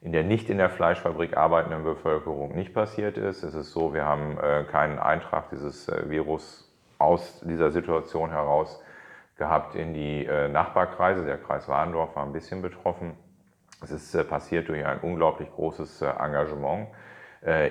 [0.00, 3.42] in der nicht in der Fleischfabrik arbeitenden Bevölkerung nicht passiert ist.
[3.42, 4.38] Es ist so, wir haben
[4.70, 8.82] keinen Eintrag dieses Virus aus dieser Situation heraus
[9.36, 11.24] gehabt in die äh, Nachbarkreise.
[11.24, 13.14] Der Kreis Warndorf war ein bisschen betroffen.
[13.82, 16.88] Es ist äh, passiert durch ein unglaublich großes äh, Engagement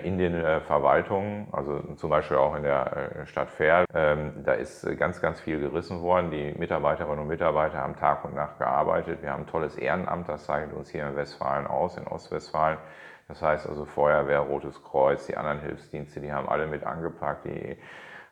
[0.04, 3.86] in den Verwaltungen, also zum Beispiel auch in der Stadt Verl.
[3.94, 6.30] Ähm, da ist ganz, ganz viel gerissen worden.
[6.30, 9.22] Die Mitarbeiterinnen und Mitarbeiter haben Tag und Nacht gearbeitet.
[9.22, 12.80] Wir haben ein tolles Ehrenamt, das zeichnet uns hier in Westfalen aus, in Ostwestfalen.
[13.30, 17.46] Das heißt also Feuerwehr, Rotes Kreuz, die anderen Hilfsdienste, die haben alle mit angepackt.
[17.46, 17.78] Die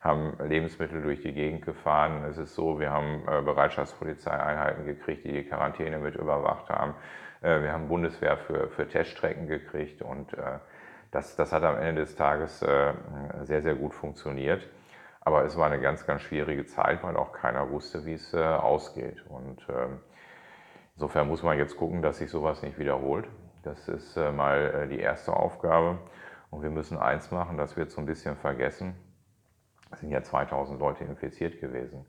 [0.02, 2.24] haben Lebensmittel durch die Gegend gefahren.
[2.24, 6.96] Es ist so, wir haben äh, Bereitschaftspolizeieinheiten gekriegt, die die Quarantäne mit überwacht haben.
[7.42, 10.60] Äh, wir haben Bundeswehr für, für Teststrecken gekriegt und äh,
[11.12, 14.70] das, das hat am Ende des Tages sehr, sehr gut funktioniert.
[15.22, 19.26] Aber es war eine ganz, ganz schwierige Zeit, weil auch keiner wusste, wie es ausgeht.
[19.28, 20.02] Und ähm,
[20.94, 23.28] insofern muss man jetzt gucken, dass sich sowas nicht wiederholt.
[23.64, 25.98] Das ist mal die erste Aufgabe.
[26.52, 28.94] Und wir müssen eins machen, das wird so ein bisschen vergessen.
[29.92, 32.06] Es sind ja 2000 Leute infiziert gewesen.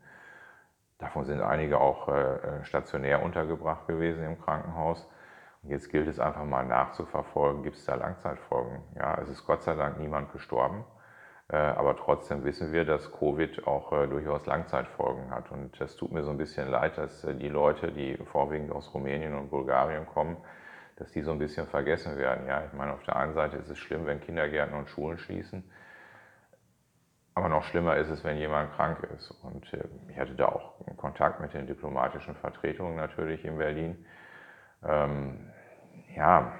[0.99, 5.07] Davon sind einige auch äh, stationär untergebracht gewesen im Krankenhaus.
[5.63, 8.83] Und jetzt gilt es einfach mal nachzuverfolgen, gibt es da Langzeitfolgen.
[8.95, 10.85] Ja, es ist Gott sei Dank niemand gestorben.
[11.51, 15.51] Äh, aber trotzdem wissen wir, dass Covid auch äh, durchaus Langzeitfolgen hat.
[15.51, 19.33] Und es tut mir so ein bisschen leid, dass die Leute, die vorwiegend aus Rumänien
[19.33, 20.37] und Bulgarien kommen,
[20.95, 22.47] dass die so ein bisschen vergessen werden.
[22.47, 25.63] Ja, ich meine, auf der einen Seite ist es schlimm, wenn Kindergärten und Schulen schließen.
[27.35, 29.31] Aber noch schlimmer ist es, wenn jemand krank ist.
[29.43, 34.05] Und äh, ich hatte da auch Kontakt mit den diplomatischen Vertretungen natürlich in Berlin.
[34.83, 35.51] Ähm,
[36.15, 36.53] Ja,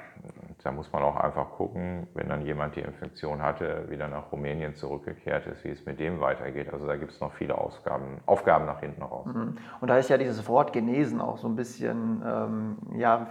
[0.63, 4.75] da muss man auch einfach gucken, wenn dann jemand die Infektion hatte, wieder nach Rumänien
[4.75, 6.71] zurückgekehrt ist, wie es mit dem weitergeht.
[6.71, 9.25] Also da gibt es noch viele Aufgaben, Aufgaben nach hinten raus.
[9.25, 9.57] Mhm.
[9.79, 13.27] Und da ist ja dieses Wort genesen auch so ein bisschen ähm, ja,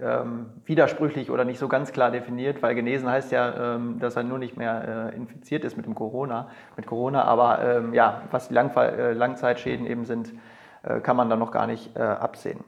[0.00, 4.22] ähm, widersprüchlich oder nicht so ganz klar definiert, weil genesen heißt ja, ähm, dass er
[4.22, 8.48] nur nicht mehr äh, infiziert ist mit dem Corona, mit Corona, aber ähm, ja, was
[8.48, 10.32] die Langfall, äh, Langzeitschäden eben sind,
[10.82, 12.64] äh, kann man dann noch gar nicht äh, absehen.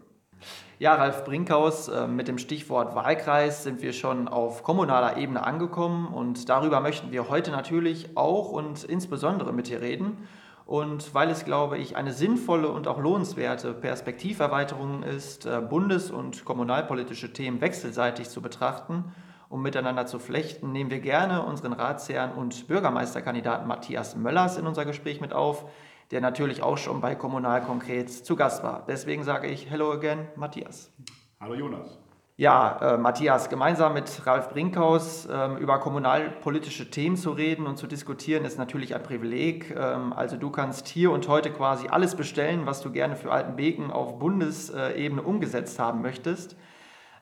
[0.78, 6.08] Ja, Ralf Brinkhaus, äh, mit dem Stichwort Wahlkreis sind wir schon auf kommunaler Ebene angekommen
[6.08, 10.28] und darüber möchten wir heute natürlich auch und insbesondere mit dir reden.
[10.66, 16.44] Und weil es, glaube ich, eine sinnvolle und auch lohnenswerte Perspektiverweiterung ist, äh, bundes- und
[16.44, 19.04] kommunalpolitische Themen wechselseitig zu betrachten,
[19.48, 24.84] um miteinander zu flechten, nehmen wir gerne unseren Ratsherrn und Bürgermeisterkandidaten Matthias Möllers in unser
[24.84, 25.64] Gespräch mit auf,
[26.10, 28.84] der natürlich auch schon bei Kommunal konkret zu Gast war.
[28.86, 30.92] Deswegen sage ich Hello again, Matthias.
[31.40, 31.98] Hallo Jonas.
[32.38, 37.86] Ja, äh, Matthias, gemeinsam mit Ralf Brinkhaus äh, über kommunalpolitische Themen zu reden und zu
[37.86, 39.74] diskutieren, ist natürlich ein Privileg.
[39.74, 43.90] Ähm, also du kannst hier und heute quasi alles bestellen, was du gerne für Altenbeken
[43.90, 46.56] auf Bundesebene umgesetzt haben möchtest.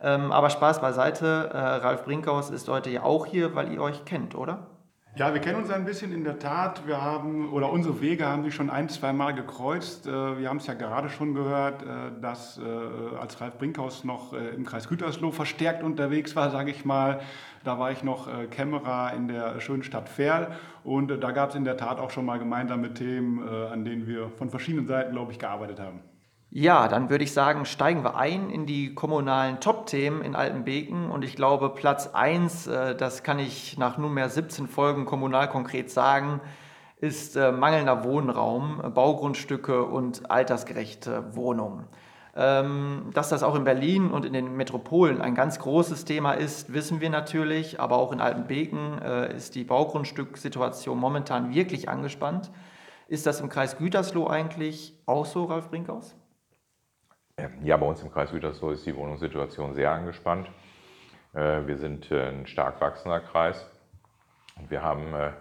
[0.00, 4.04] Ähm, aber Spaß beiseite, äh, Ralf Brinkhaus ist heute ja auch hier, weil ihr euch
[4.04, 4.66] kennt, oder?
[5.16, 6.88] Ja, wir kennen uns ein bisschen in der Tat.
[6.88, 10.08] Wir haben, oder unsere Wege haben sich schon ein, zwei Mal gekreuzt.
[10.08, 14.32] Äh, wir haben es ja gerade schon gehört, äh, dass äh, als Ralf Brinkhaus noch
[14.32, 17.20] im Kreis Gütersloh verstärkt unterwegs war, sage ich mal,
[17.62, 20.48] da war ich noch Kämmerer in der schönen Stadt Ferl
[20.82, 24.28] und da gab es in der Tat auch schon mal gemeinsame Themen, an denen wir
[24.36, 26.00] von verschiedenen Seiten, glaube ich, gearbeitet haben.
[26.56, 31.10] Ja, dann würde ich sagen, steigen wir ein in die kommunalen Top-Themen in Altenbeken.
[31.10, 35.90] Und ich glaube, Platz 1, äh, das kann ich nach nunmehr 17 Folgen kommunal konkret
[35.90, 36.40] sagen,
[37.00, 41.88] ist äh, mangelnder Wohnraum, Baugrundstücke und altersgerechte Wohnungen.
[42.36, 46.72] Ähm, dass das auch in Berlin und in den Metropolen ein ganz großes Thema ist,
[46.72, 47.80] wissen wir natürlich.
[47.80, 52.52] Aber auch in Altenbeken äh, ist die Baugrundstückssituation momentan wirklich angespannt.
[53.08, 56.14] Ist das im Kreis Gütersloh eigentlich auch so, Ralf Brinkhaus?
[57.64, 60.48] Ja, bei uns im Kreis Gütersloh ist die Wohnungssituation sehr angespannt.
[61.32, 63.68] Äh, wir sind äh, ein stark wachsender Kreis
[64.56, 65.32] und wir haben äh,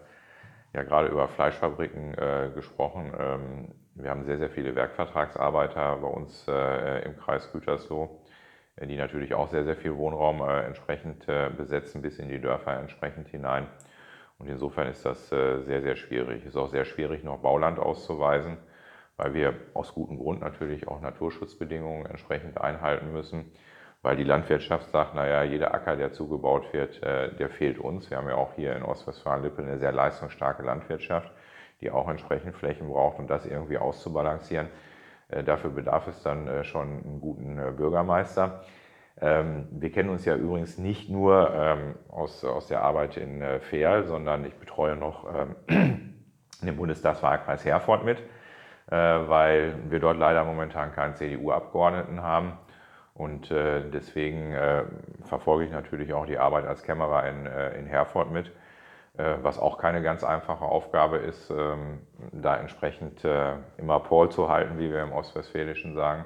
[0.73, 2.15] ja gerade über Fleischfabriken
[2.55, 3.13] gesprochen.
[3.19, 8.09] Ähm, wir haben sehr, sehr viele Werkvertragsarbeiter bei uns im Kreis Gütersloh,
[8.81, 13.67] die natürlich auch sehr, sehr viel Wohnraum entsprechend besetzen, bis in die Dörfer entsprechend hinein.
[14.39, 16.41] Und insofern ist das sehr, sehr schwierig.
[16.41, 18.57] Es ist auch sehr schwierig, noch Bauland auszuweisen
[19.17, 23.51] weil wir aus gutem Grund natürlich auch Naturschutzbedingungen entsprechend einhalten müssen,
[24.01, 28.09] weil die Landwirtschaft sagt, naja, jeder Acker, der zugebaut wird, äh, der fehlt uns.
[28.09, 31.31] Wir haben ja auch hier in Ostwestfalen-Lippe eine sehr leistungsstarke Landwirtschaft,
[31.79, 34.67] die auch entsprechend Flächen braucht, um das irgendwie auszubalancieren.
[35.29, 38.65] Äh, dafür bedarf es dann äh, schon einen guten Bürgermeister.
[39.21, 44.03] Ähm, wir kennen uns ja übrigens nicht nur ähm, aus, aus der Arbeit in Fehl,
[44.05, 46.15] sondern ich betreue noch ähm,
[46.61, 48.17] den Bundestagswahlkreis Herford mit.
[48.91, 52.57] Äh, weil wir dort leider momentan keinen CDU-Abgeordneten haben.
[53.13, 54.83] Und äh, deswegen äh,
[55.23, 58.51] verfolge ich natürlich auch die Arbeit als Kämmerer in, in Herford mit,
[59.15, 61.99] was auch keine ganz einfache Aufgabe ist, ähm,
[62.31, 63.23] da entsprechend
[63.77, 66.25] immer Paul zu halten, wie wir im Ostwestfälischen sagen.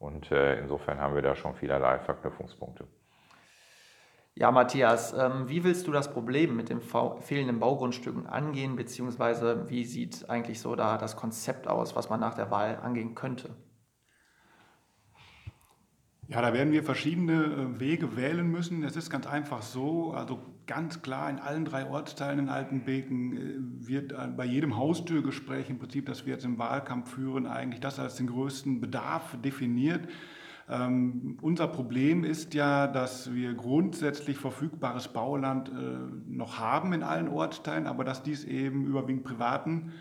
[0.00, 2.84] Und insofern haben wir da schon vielerlei Verknüpfungspunkte.
[4.38, 9.82] Ja, Matthias, ähm, wie willst du das Problem mit den fehlenden Baugrundstücken angehen, beziehungsweise wie
[9.84, 13.56] sieht eigentlich so da das Konzept aus, was man nach der Wahl angehen könnte?
[16.28, 18.82] Ja, da werden wir verschiedene äh, Wege wählen müssen.
[18.82, 23.86] Es ist ganz einfach so, also ganz klar in allen drei Ortsteilen in Altenbeken äh,
[23.88, 27.98] wird äh, bei jedem Haustürgespräch im Prinzip, das wir jetzt im Wahlkampf führen, eigentlich das
[27.98, 30.08] als den größten Bedarf definiert.
[30.68, 35.72] Ähm, unser Problem ist ja, dass wir grundsätzlich verfügbares Bauland äh,
[36.28, 39.92] noch haben in allen Ortsteilen, aber dass dies eben überwiegend privaten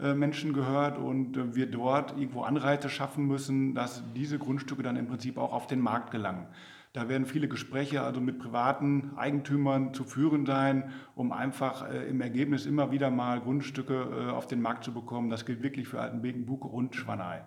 [0.00, 4.96] äh, Menschen gehört und äh, wir dort irgendwo Anreize schaffen müssen, dass diese Grundstücke dann
[4.96, 6.46] im Prinzip auch auf den Markt gelangen.
[6.94, 12.20] Da werden viele Gespräche also mit privaten Eigentümern zu führen sein, um einfach äh, im
[12.20, 15.30] Ergebnis immer wieder mal Grundstücke äh, auf den Markt zu bekommen.
[15.30, 17.42] Das gilt wirklich für Altenbeken, Buke und Schwanei.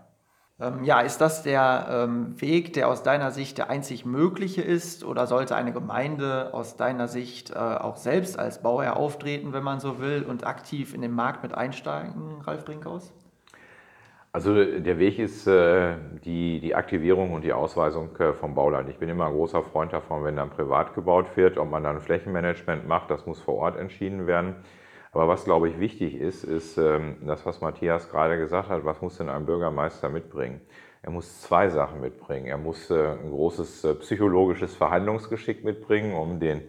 [0.61, 5.03] Ähm, ja, ist das der ähm, Weg, der aus deiner Sicht der einzig mögliche ist?
[5.03, 9.79] Oder sollte eine Gemeinde aus deiner Sicht äh, auch selbst als Bauherr auftreten, wenn man
[9.79, 13.11] so will, und aktiv in den Markt mit einsteigen, Ralf Brinkhaus?
[14.33, 18.87] Also der Weg ist äh, die, die Aktivierung und die Ausweisung äh, vom Bauland.
[18.87, 21.99] Ich bin immer ein großer Freund davon, wenn dann privat gebaut wird, ob man dann
[21.99, 24.55] Flächenmanagement macht, das muss vor Ort entschieden werden.
[25.11, 29.01] Aber was, glaube ich, wichtig ist, ist ähm, das, was Matthias gerade gesagt hat, was
[29.01, 30.61] muss denn ein Bürgermeister mitbringen?
[31.03, 32.45] Er muss zwei Sachen mitbringen.
[32.45, 36.61] Er muss äh, ein großes äh, psychologisches Verhandlungsgeschick mitbringen, um den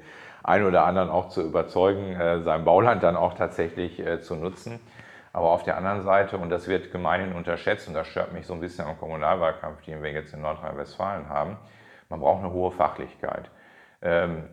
[0.43, 4.81] einen oder anderen auch zu überzeugen, äh, sein Bauland dann auch tatsächlich zu nutzen.
[5.33, 8.55] Aber auf der anderen Seite, und das wird gemeinhin unterschätzt, und das stört mich so
[8.55, 11.57] ein bisschen am Kommunalwahlkampf, den wir jetzt in Nordrhein-Westfalen haben,
[12.09, 13.51] man braucht eine hohe Fachlichkeit.
[14.03, 14.49] Ähm,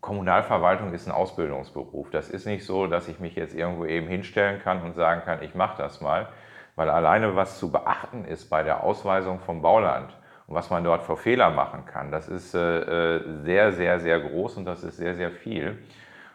[0.00, 2.10] Kommunalverwaltung ist ein Ausbildungsberuf.
[2.10, 5.42] Das ist nicht so, dass ich mich jetzt irgendwo eben hinstellen kann und sagen kann,
[5.42, 6.28] ich mache das mal,
[6.76, 11.02] weil alleine was zu beachten ist bei der Ausweisung vom Bauland und was man dort
[11.02, 14.96] für Fehler machen kann, das ist äh, äh, sehr, sehr, sehr groß und das ist
[14.96, 15.78] sehr, sehr viel.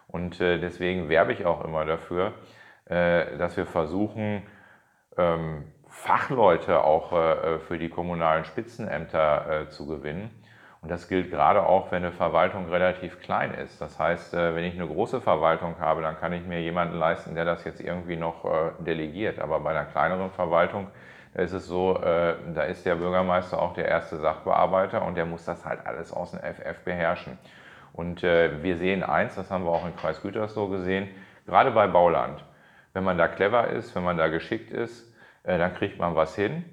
[0.07, 2.33] Und äh, deswegen werbe ich auch immer dafür,
[2.85, 4.43] dass wir versuchen,
[5.17, 7.11] ähm, Fachleute auch
[7.61, 10.42] für die kommunalen Spitzenämter zu gewinnen
[10.83, 13.79] und das gilt gerade auch, wenn eine Verwaltung relativ klein ist.
[13.79, 17.35] Das heißt, äh, wenn ich eine große Verwaltung habe, dann kann ich mir jemanden leisten,
[17.35, 19.39] der das jetzt irgendwie noch äh, delegiert.
[19.39, 20.87] Aber bei einer kleineren Verwaltung
[21.35, 25.45] ist es so, äh, da ist der Bürgermeister auch der erste Sachbearbeiter und der muss
[25.45, 27.37] das halt alles aus dem FF beherrschen.
[27.93, 31.09] Und wir sehen eins, das haben wir auch in Kreis Gütersloh gesehen,
[31.45, 32.43] gerade bei Bauland.
[32.93, 36.65] Wenn man da clever ist, wenn man da geschickt ist, dann kriegt man was hin.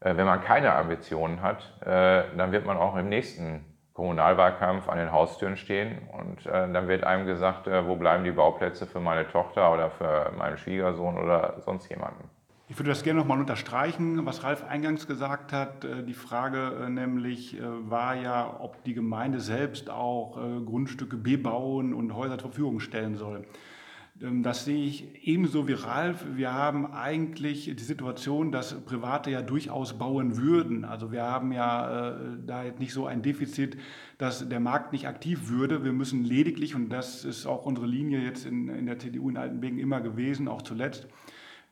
[0.00, 4.96] Äh, wenn man keine Ambitionen hat, äh, dann wird man auch im nächsten Kommunalwahlkampf an
[4.96, 9.28] den Haustüren stehen und äh, dann wird einem gesagt, wo bleiben die Bauplätze für meine
[9.28, 12.30] Tochter oder für meinen Schwiegersohn oder sonst jemanden.
[12.68, 15.84] Ich würde das gerne nochmal unterstreichen, was Ralf eingangs gesagt hat.
[16.06, 22.50] Die Frage nämlich war ja, ob die Gemeinde selbst auch Grundstücke bebauen und Häuser zur
[22.50, 23.44] Verfügung stellen soll.
[24.22, 26.24] Ähm, das sehe ich ebenso wie Ralf.
[26.34, 30.84] Wir haben eigentlich die Situation, dass Private ja durchaus bauen würden.
[30.84, 32.14] Also wir haben ja äh,
[32.46, 33.76] da jetzt nicht so ein Defizit,
[34.18, 35.84] dass der Markt nicht aktiv würde.
[35.84, 39.36] Wir müssen lediglich, und das ist auch unsere Linie jetzt in, in der CDU in
[39.36, 41.08] Altenbeken immer gewesen, auch zuletzt,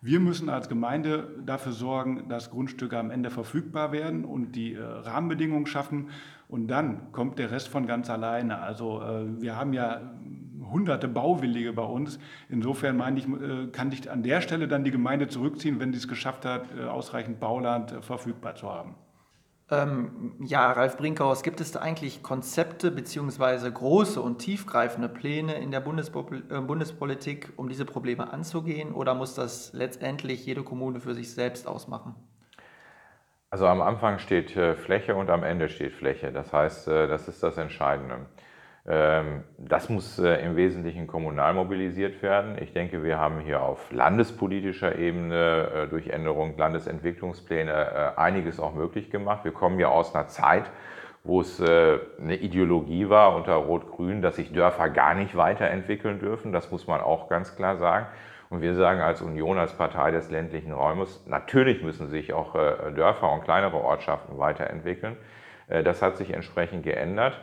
[0.00, 4.80] wir müssen als Gemeinde dafür sorgen, dass Grundstücke am Ende verfügbar werden und die äh,
[4.80, 6.10] Rahmenbedingungen schaffen.
[6.46, 8.60] Und dann kommt der Rest von ganz alleine.
[8.60, 10.14] Also äh, wir haben ja
[10.70, 12.18] hunderte Bauwillige bei uns.
[12.48, 15.98] Insofern meine ich, äh, kann sich an der Stelle dann die Gemeinde zurückziehen, wenn sie
[15.98, 18.94] es geschafft hat, äh, ausreichend Bauland äh, verfügbar zu haben.
[19.70, 23.70] Ähm, ja, Ralf Brinkhaus, gibt es da eigentlich Konzepte bzw.
[23.70, 26.30] große und tiefgreifende Pläne in der Bundespop
[26.66, 32.14] Bundespolitik, um diese Probleme anzugehen, oder muss das letztendlich jede Kommune für sich selbst ausmachen?
[33.50, 36.32] Also am Anfang steht Fläche und am Ende steht Fläche.
[36.32, 38.26] Das heißt, das ist das Entscheidende.
[38.90, 42.56] Ähm, das muss äh, im Wesentlichen kommunal mobilisiert werden.
[42.58, 48.72] Ich denke, wir haben hier auf landespolitischer Ebene äh, durch Änderung Landesentwicklungspläne äh, einiges auch
[48.72, 49.44] möglich gemacht.
[49.44, 50.70] Wir kommen ja aus einer Zeit,
[51.22, 56.52] wo es eine Ideologie war unter Rot-Grün, dass sich Dörfer gar nicht weiterentwickeln dürfen.
[56.52, 58.06] Das muss man auch ganz klar sagen.
[58.48, 63.30] Und wir sagen als Union, als Partei des ländlichen Räumes, natürlich müssen sich auch Dörfer
[63.30, 65.16] und kleinere Ortschaften weiterentwickeln.
[65.66, 67.38] Das hat sich entsprechend geändert.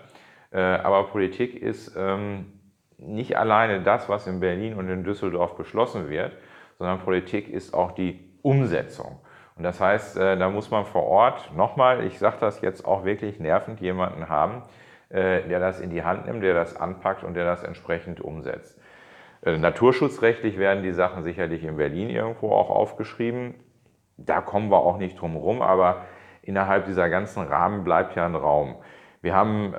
[0.51, 2.53] Äh, aber Politik ist ähm,
[2.97, 6.33] nicht alleine das, was in Berlin und in Düsseldorf beschlossen wird,
[6.77, 9.19] sondern Politik ist auch die Umsetzung.
[9.55, 13.05] Und das heißt, äh, da muss man vor Ort nochmal, ich sage das jetzt auch
[13.05, 14.63] wirklich nervend, jemanden haben,
[15.09, 18.79] äh, der das in die Hand nimmt, der das anpackt und der das entsprechend umsetzt.
[19.47, 23.53] Naturschutzrechtlich werden die Sachen sicherlich in Berlin irgendwo auch aufgeschrieben.
[24.17, 26.05] Da kommen wir auch nicht drum herum, aber
[26.41, 28.77] innerhalb dieser ganzen Rahmen bleibt ja ein Raum.
[29.21, 29.75] Wir haben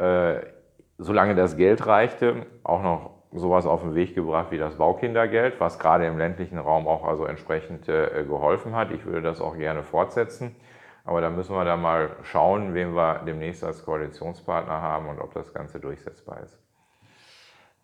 [0.99, 5.79] solange das Geld reichte, auch noch sowas auf den Weg gebracht wie das Baukindergeld, was
[5.79, 8.91] gerade im ländlichen Raum auch also entsprechend äh, geholfen hat.
[8.91, 10.57] Ich würde das auch gerne fortsetzen.
[11.05, 15.33] Aber da müssen wir dann mal schauen, wen wir demnächst als Koalitionspartner haben und ob
[15.35, 16.59] das Ganze durchsetzbar ist.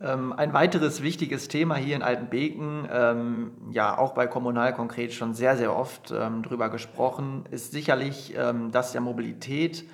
[0.00, 5.34] Ähm, ein weiteres wichtiges Thema hier in Altenbeken, ähm, ja auch bei Kommunal konkret schon
[5.34, 9.84] sehr, sehr oft ähm, drüber gesprochen, ist sicherlich ähm, das der Mobilität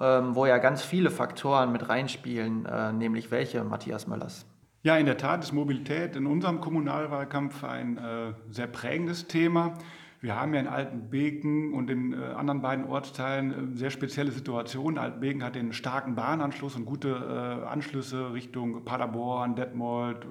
[0.00, 4.46] wo ja ganz viele Faktoren mit reinspielen, äh, nämlich welche, Matthias Möllers?
[4.82, 9.74] Ja, in der Tat ist Mobilität in unserem Kommunalwahlkampf ein äh, sehr prägendes Thema.
[10.22, 14.98] Wir haben ja in Altenbeken und in äh, anderen beiden Ortsteilen äh, sehr spezielle Situationen.
[14.98, 20.26] Altenbeken hat den starken Bahnanschluss und gute äh, Anschlüsse Richtung Paderborn, Detmold,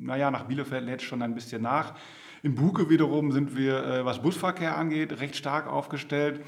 [0.00, 1.94] naja, nach Bielefeld lädt schon ein bisschen nach.
[2.42, 6.42] In Buke wiederum sind wir, äh, was Busverkehr angeht, recht stark aufgestellt.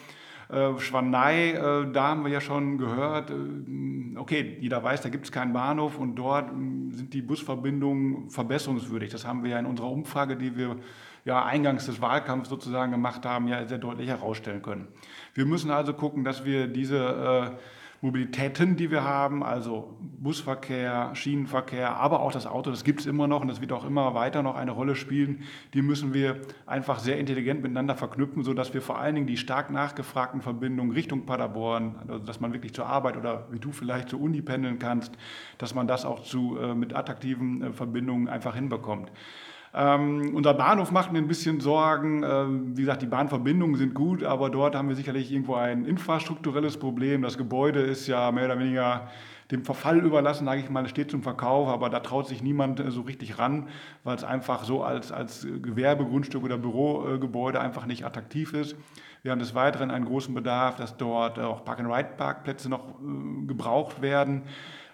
[0.49, 5.27] Äh, Schwanei, äh, da haben wir ja schon gehört, äh, okay, jeder weiß, da gibt
[5.27, 6.55] es keinen Bahnhof und dort äh,
[6.95, 9.11] sind die Busverbindungen verbesserungswürdig.
[9.11, 10.77] Das haben wir ja in unserer Umfrage, die wir
[11.27, 14.89] ja eingangs des Wahlkampfs sozusagen gemacht haben, ja sehr deutlich herausstellen können.
[15.35, 17.57] Wir müssen also gucken, dass wir diese äh,
[18.01, 23.27] Mobilitäten, die wir haben, also Busverkehr, Schienenverkehr, aber auch das Auto, das gibt es immer
[23.27, 25.43] noch und das wird auch immer weiter noch eine Rolle spielen.
[25.75, 29.71] Die müssen wir einfach sehr intelligent miteinander verknüpfen, sodass wir vor allen Dingen die stark
[29.71, 34.21] nachgefragten Verbindungen Richtung Paderborn, also dass man wirklich zur Arbeit oder wie du vielleicht zur
[34.21, 35.13] Uni pendeln kannst,
[35.59, 39.11] dass man das auch zu, äh, mit attraktiven äh, Verbindungen einfach hinbekommt.
[39.81, 42.25] Ähm, unser Bahnhof macht mir ein bisschen Sorgen.
[42.25, 46.79] Ähm, wie gesagt, die Bahnverbindungen sind gut, aber dort haben wir sicherlich irgendwo ein infrastrukturelles
[46.79, 47.23] Problem.
[47.23, 49.09] Das Gebäude ist ja mehr oder weniger
[49.53, 52.81] dem Verfall überlassen, sage ich mal, es steht zum Verkauf, aber da traut sich niemand
[52.81, 53.69] äh, so richtig ran,
[54.03, 58.75] weil es einfach so als, als Gewerbegrundstück oder Bürogebäude einfach nicht attraktiv ist.
[59.23, 64.43] Wir haben des Weiteren einen großen Bedarf, dass dort auch Park-and-Ride-Parkplätze noch äh, gebraucht werden.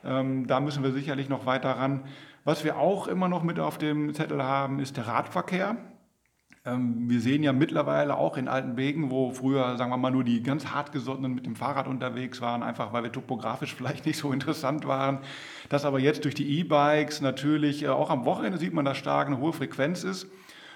[0.05, 2.03] Ähm, da müssen wir sicherlich noch weiter ran.
[2.47, 5.77] Was wir auch immer noch mit auf dem Zettel haben, ist der Radverkehr.
[6.67, 10.25] Ähm, wir sehen ja mittlerweile auch in alten Wegen, wo früher, sagen wir mal, nur
[10.25, 14.31] die ganz hartgesottenen mit dem Fahrrad unterwegs waren, einfach weil wir topografisch vielleicht nicht so
[14.31, 15.21] interessant waren,
[15.71, 19.27] dass aber jetzt durch die E-Bikes natürlich, äh, auch am Wochenende sieht man, dass stark
[19.27, 20.27] eine hohe Frequenz ist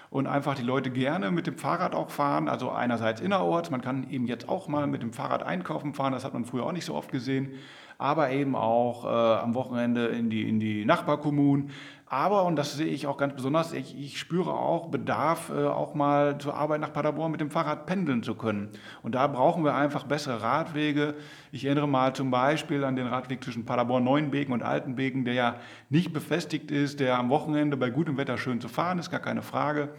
[0.09, 2.49] und einfach die Leute gerne mit dem Fahrrad auch fahren.
[2.49, 6.25] Also einerseits innerorts, man kann eben jetzt auch mal mit dem Fahrrad einkaufen fahren, das
[6.25, 7.51] hat man früher auch nicht so oft gesehen
[7.99, 11.69] aber eben auch äh, am Wochenende in die, in die Nachbarkommunen.
[12.07, 15.93] Aber, und das sehe ich auch ganz besonders, ich, ich spüre auch Bedarf, äh, auch
[15.93, 18.69] mal zur Arbeit nach Paderborn mit dem Fahrrad pendeln zu können.
[19.03, 21.13] Und da brauchen wir einfach bessere Radwege.
[21.51, 25.55] Ich erinnere mal zum Beispiel an den Radweg zwischen Paderborn Neuenbeken und Altenbeken, der ja
[25.89, 29.41] nicht befestigt ist, der am Wochenende bei gutem Wetter schön zu fahren ist, gar keine
[29.41, 29.89] Frage.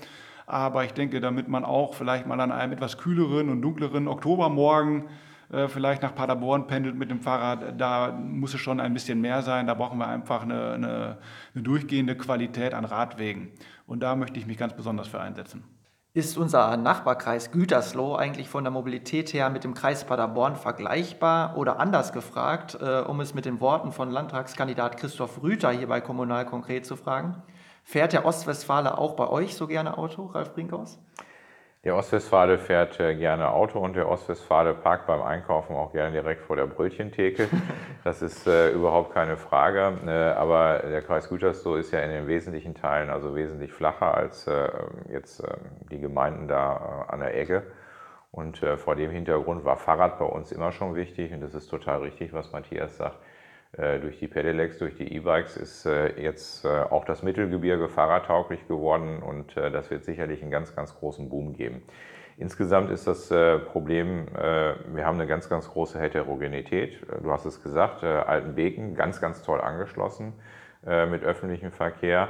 [0.47, 5.05] Aber ich denke, damit man auch vielleicht mal an einem etwas kühleren und dunkleren Oktobermorgen
[5.53, 9.43] äh, vielleicht nach Paderborn pendelt mit dem Fahrrad, da muss es schon ein bisschen mehr
[9.43, 9.67] sein.
[9.67, 11.19] Da brauchen wir einfach eine, eine,
[11.55, 13.51] eine durchgehende Qualität an Radwegen.
[13.87, 15.65] Und da möchte ich mich ganz besonders für einsetzen.
[16.13, 21.79] Ist unser Nachbarkreis Gütersloh eigentlich von der Mobilität her mit dem Kreis Paderborn vergleichbar oder
[21.79, 26.47] anders gefragt, äh, um es mit den Worten von Landtagskandidat Christoph Rüther hier bei Kommunal
[26.47, 27.41] konkret zu fragen?
[27.85, 30.99] Fährt der Ostwestfale auch bei euch so gerne Auto, Ralf Brinkhaus?
[31.83, 36.43] Der Ostwestfale fährt äh, gerne Auto und der Ostwestfale parkt beim Einkaufen auch gerne direkt
[36.43, 37.49] vor der Brötchentheke.
[38.05, 39.99] Das ist äh, überhaupt keine Frage.
[40.07, 44.47] Äh, aber der Kreis Gütersloh ist ja in den wesentlichen Teilen also wesentlich flacher als
[44.47, 44.69] äh,
[45.11, 47.63] jetzt ähm, die Gemeinden da äh, an der Ecke.
[48.31, 51.69] Und äh, vor dem Hintergrund war Fahrrad bei uns immer schon wichtig und das ist
[51.69, 53.19] total richtig, was Matthias sagt.
[53.77, 58.67] Äh, durch die Pedelecs, durch die E-Bikes ist äh, jetzt äh, auch das Mittelgebirge fahrradtauglich
[58.67, 61.83] geworden und das wird sicherlich einen ganz, ganz großen Boom geben.
[62.37, 63.29] Insgesamt ist das
[63.67, 66.99] Problem, wir haben eine ganz, ganz große Heterogenität.
[67.23, 70.33] Du hast es gesagt, Altenbeken ganz, ganz toll angeschlossen
[71.11, 72.29] mit öffentlichem Verkehr.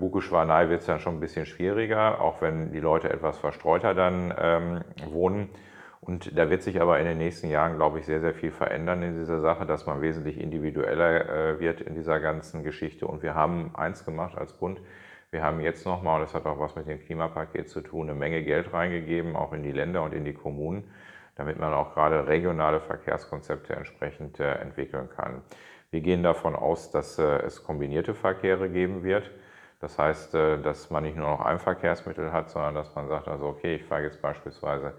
[0.00, 4.34] Buke-Schwanei wird es dann schon ein bisschen schwieriger, auch wenn die Leute etwas verstreuter dann
[4.36, 5.50] ähm, wohnen.
[6.06, 9.02] Und da wird sich aber in den nächsten Jahren, glaube ich, sehr, sehr viel verändern
[9.02, 13.06] in dieser Sache, dass man wesentlich individueller äh, wird in dieser ganzen Geschichte.
[13.06, 14.82] Und wir haben eins gemacht als Bund.
[15.30, 18.42] Wir haben jetzt nochmal, das hat auch was mit dem Klimapaket zu tun, eine Menge
[18.42, 20.84] Geld reingegeben, auch in die Länder und in die Kommunen,
[21.36, 25.40] damit man auch gerade regionale Verkehrskonzepte entsprechend äh, entwickeln kann.
[25.90, 29.30] Wir gehen davon aus, dass äh, es kombinierte Verkehre geben wird.
[29.80, 33.46] Das heißt, dass man nicht nur noch ein Verkehrsmittel hat, sondern dass man sagt, also
[33.46, 34.94] okay, ich fahre jetzt beispielsweise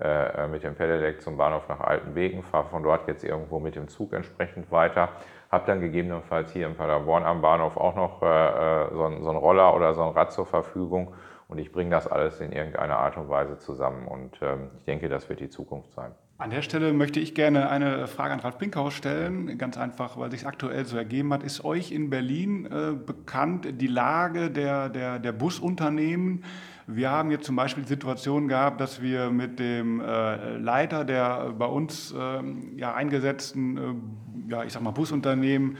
[0.00, 3.88] äh, mit dem Pedelec zum Bahnhof nach Altenbeken, fahre von dort jetzt irgendwo mit dem
[3.88, 5.10] Zug entsprechend weiter,
[5.50, 9.30] habe dann gegebenenfalls hier in Paderborn am Bahnhof auch noch äh, äh, so, ein, so
[9.30, 11.14] einen Roller oder so ein Rad zur Verfügung
[11.48, 15.08] und ich bringe das alles in irgendeiner Art und Weise zusammen und ähm, ich denke,
[15.08, 16.12] das wird die Zukunft sein.
[16.38, 20.30] An der Stelle möchte ich gerne eine Frage an Ralf Brinkhaus stellen, ganz einfach, weil
[20.30, 21.42] sich aktuell so ergeben hat.
[21.42, 26.44] Ist euch in Berlin äh, bekannt die Lage der, der, der Busunternehmen?
[26.92, 31.54] Wir haben jetzt zum Beispiel die Situation gehabt, dass wir mit dem äh, Leiter der
[31.56, 32.42] bei uns äh,
[32.76, 35.78] ja, eingesetzten, äh, ja, ich sag mal, Busunternehmen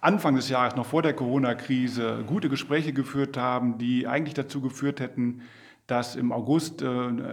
[0.00, 5.00] Anfang des Jahres, noch vor der Corona-Krise, gute Gespräche geführt haben, die eigentlich dazu geführt
[5.00, 5.42] hätten,
[5.86, 6.86] dass im August äh,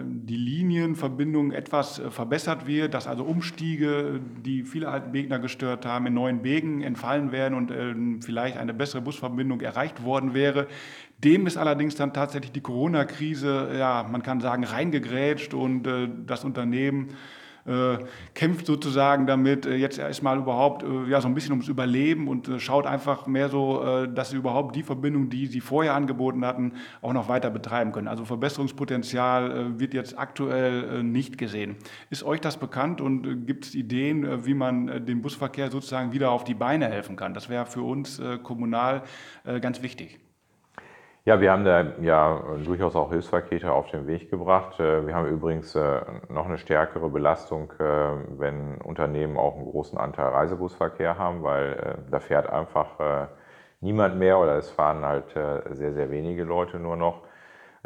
[0.03, 6.05] die Linienverbindung etwas äh, verbessert wird, dass also Umstiege, die viele alten Begner gestört haben,
[6.05, 10.67] in neuen Wegen entfallen werden und äh, vielleicht eine bessere Busverbindung erreicht worden wäre.
[11.23, 15.87] Dem ist allerdings dann tatsächlich die Corona-Krise, ja, man kann sagen, reingegrätscht und
[16.25, 17.15] das Unternehmen
[17.65, 17.97] äh,
[18.33, 22.49] kämpft sozusagen damit, äh, jetzt erstmal überhaupt äh, ja, so ein bisschen ums Überleben und
[22.49, 26.45] äh, schaut einfach mehr so, äh, dass sie überhaupt die Verbindung, die sie vorher angeboten
[26.45, 28.09] hatten, auch noch weiter betreiben können.
[28.09, 31.77] Also Verbesserungspotenzial äh, wird jetzt aktuell nicht gesehen.
[32.09, 36.43] Ist euch das bekannt und gibt es Ideen, wie man den Busverkehr sozusagen wieder auf
[36.43, 37.33] die Beine helfen kann?
[37.33, 39.03] Das wäre für uns kommunal
[39.61, 40.19] ganz wichtig.
[41.25, 44.77] Ja, wir haben da ja durchaus auch Hilfspakete auf den Weg gebracht.
[44.81, 47.83] Äh, wir haben übrigens äh, noch eine stärkere Belastung, äh,
[48.37, 53.29] wenn Unternehmen auch einen großen Anteil Reisebusverkehr haben, weil da fährt einfach
[53.79, 55.31] niemand mehr oder es fahren halt
[55.71, 57.21] sehr, sehr wenige Leute nur noch.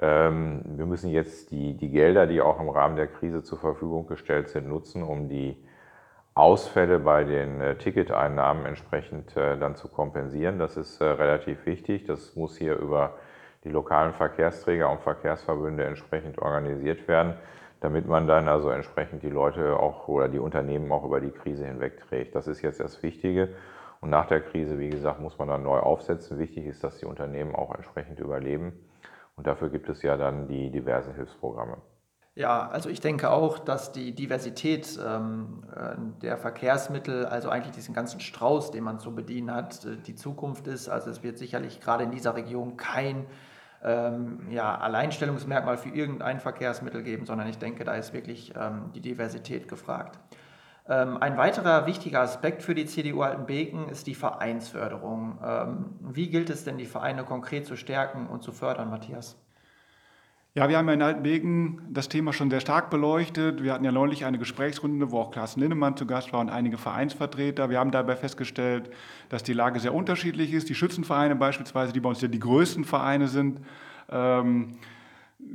[0.01, 4.07] Ähm, wir müssen jetzt die, die Gelder, die auch im Rahmen der Krise zur Verfügung
[4.07, 5.57] gestellt sind, nutzen, um die
[6.33, 10.59] Ausfälle bei den Ticketeinnahmen entsprechend dann zu kompensieren.
[10.59, 12.05] Das ist relativ wichtig.
[12.05, 13.15] Das muss hier über
[13.67, 17.33] die lokalen Verkehrsträger und Verkehrsverbünde entsprechend organisiert werden,
[17.81, 21.65] damit man dann also entsprechend die Leute auch oder die Unternehmen auch über die Krise
[21.65, 22.33] hinweg trägt.
[22.33, 23.49] Das ist jetzt das Wichtige.
[23.99, 26.39] Und nach der Krise, wie gesagt, muss man dann neu aufsetzen.
[26.39, 28.73] Wichtig ist, dass die Unternehmen auch entsprechend überleben.
[29.35, 31.77] Und dafür gibt es ja dann die diversen Hilfsprogramme.
[32.37, 37.95] Ja, also ich denke auch, dass die Diversität ähm, äh, der Verkehrsmittel, also eigentlich diesen
[37.95, 40.87] ganzen Strauß, den man zu bedienen hat, äh, die Zukunft ist.
[40.87, 43.25] Also es wird sicherlich gerade in dieser Region kein
[43.83, 49.01] ähm, ja, Alleinstellungsmerkmal für irgendein Verkehrsmittel geben, sondern ich denke, da ist wirklich ähm, die
[49.01, 50.19] Diversität gefragt.
[50.89, 55.39] Ähm, ein weiterer wichtiger Aspekt für die CDU Altenbeken ist die Vereinsförderung.
[55.43, 59.37] Ähm, wie gilt es denn, die Vereine konkret zu stärken und zu fördern, Matthias?
[60.57, 63.61] Ja, wir haben ja in Altenbeken das Thema schon sehr stark beleuchtet.
[63.61, 66.79] Wir hatten ja neulich eine Gesprächsrunde, wo auch Klaas Linnemann zu Gast war und einige
[66.79, 67.69] Vereinsvertreter.
[67.69, 68.89] Wir haben dabei festgestellt,
[69.29, 70.67] dass die Lage sehr unterschiedlich ist.
[70.67, 73.59] Die Schützenvereine beispielsweise, die bei uns ja die größten Vereine sind,
[74.09, 74.79] ähm,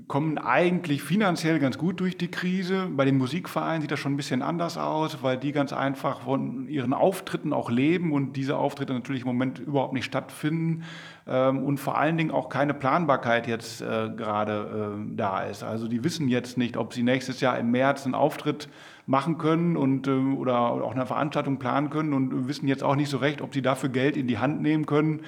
[0.07, 2.89] kommen eigentlich finanziell ganz gut durch die Krise.
[2.93, 6.69] Bei den Musikvereinen sieht das schon ein bisschen anders aus, weil die ganz einfach von
[6.69, 10.85] ihren Auftritten auch leben und diese Auftritte natürlich im Moment überhaupt nicht stattfinden
[11.27, 15.65] ähm, und vor allen Dingen auch keine Planbarkeit jetzt äh, gerade äh, da ist.
[15.65, 18.69] Also die wissen jetzt nicht, ob sie nächstes Jahr im März einen Auftritt
[19.07, 23.11] machen können und, äh, oder auch eine Veranstaltung planen können und wissen jetzt auch nicht
[23.11, 25.23] so recht, ob sie dafür Geld in die Hand nehmen können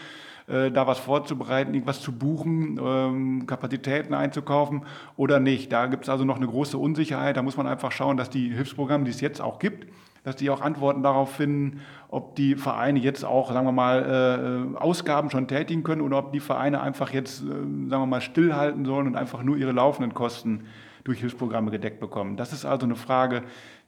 [0.46, 4.82] äh, da was vorzubereiten, irgendwas zu buchen, ähm, Kapazitäten einzukaufen
[5.16, 5.72] oder nicht.
[5.72, 7.36] Da gibt es also noch eine große Unsicherheit.
[7.36, 9.86] Da muss man einfach schauen, dass die Hilfsprogramme, die es jetzt auch gibt,
[10.22, 14.78] dass die auch Antworten darauf finden, ob die Vereine jetzt auch, sagen wir mal, äh,
[14.78, 18.84] Ausgaben schon tätigen können oder ob die Vereine einfach jetzt, äh, sagen wir mal, stillhalten
[18.84, 20.66] sollen und einfach nur ihre laufenden Kosten
[21.04, 22.36] durch Hilfsprogramme gedeckt bekommen.
[22.36, 23.44] Das ist also eine Frage,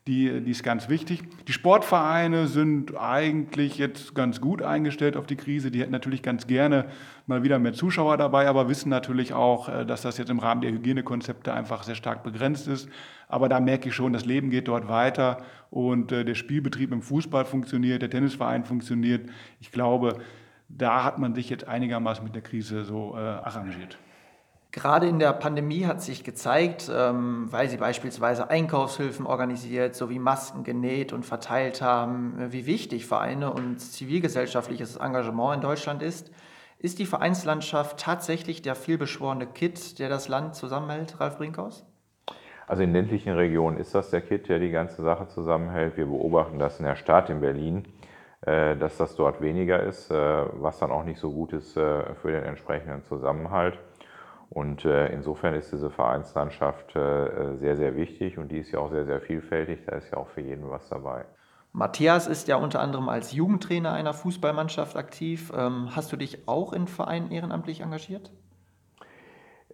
[0.06, 1.24] die, die ist ganz wichtig.
[1.48, 5.72] Die Sportvereine sind eigentlich jetzt ganz gut eingestellt auf die Krise.
[5.72, 6.86] Die hätten natürlich ganz gerne
[7.26, 10.60] mal wieder mehr Zuschauer dabei, aber wissen natürlich auch, äh, dass das jetzt im Rahmen
[10.60, 12.88] der Hygienekonzepte einfach sehr stark begrenzt ist.
[13.28, 15.38] Aber da merke ich schon, das Leben geht dort weiter
[15.70, 19.28] und äh, der Spielbetrieb im Fußball funktioniert, der Tennisverein funktioniert.
[19.58, 20.18] Ich glaube,
[20.68, 23.98] da hat man sich jetzt einigermaßen mit der Krise so äh, arrangiert.
[24.76, 30.64] Gerade in der Pandemie hat sich gezeigt, ähm, weil sie beispielsweise Einkaufshilfen organisiert sowie Masken
[30.64, 36.30] genäht und verteilt haben, äh, wie wichtig Vereine und zivilgesellschaftliches Engagement in Deutschland ist.
[36.78, 41.86] Ist die Vereinslandschaft tatsächlich der vielbeschworene Kit, der das Land zusammenhält, Ralf Brinkhaus?
[42.66, 45.96] Also in ländlichen Regionen ist das der Kit, der die ganze Sache zusammenhält.
[45.96, 47.88] Wir beobachten das in der Stadt in Berlin,
[48.42, 52.14] äh, dass das dort weniger ist, äh, was dann auch nicht so gut ist für
[52.26, 53.78] den entsprechenden Zusammenhalt.
[54.56, 58.90] Und äh, insofern ist diese Vereinslandschaft äh, sehr, sehr wichtig und die ist ja auch
[58.90, 59.80] sehr, sehr vielfältig.
[59.84, 61.26] Da ist ja auch für jeden was dabei.
[61.72, 65.52] Matthias ist ja unter anderem als Jugendtrainer einer Fußballmannschaft aktiv.
[65.54, 68.30] Ähm, hast du dich auch in Vereinen ehrenamtlich engagiert?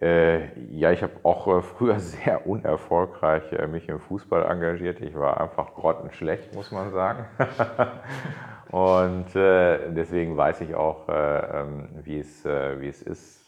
[0.01, 4.99] Äh, ja, ich habe auch früher sehr unerfolgreich mich im Fußball engagiert.
[4.99, 7.25] Ich war einfach grottenschlecht, muss man sagen.
[8.69, 13.42] Und deswegen weiß ich auch, äh, ähm, wie, es, äh, wie es ist,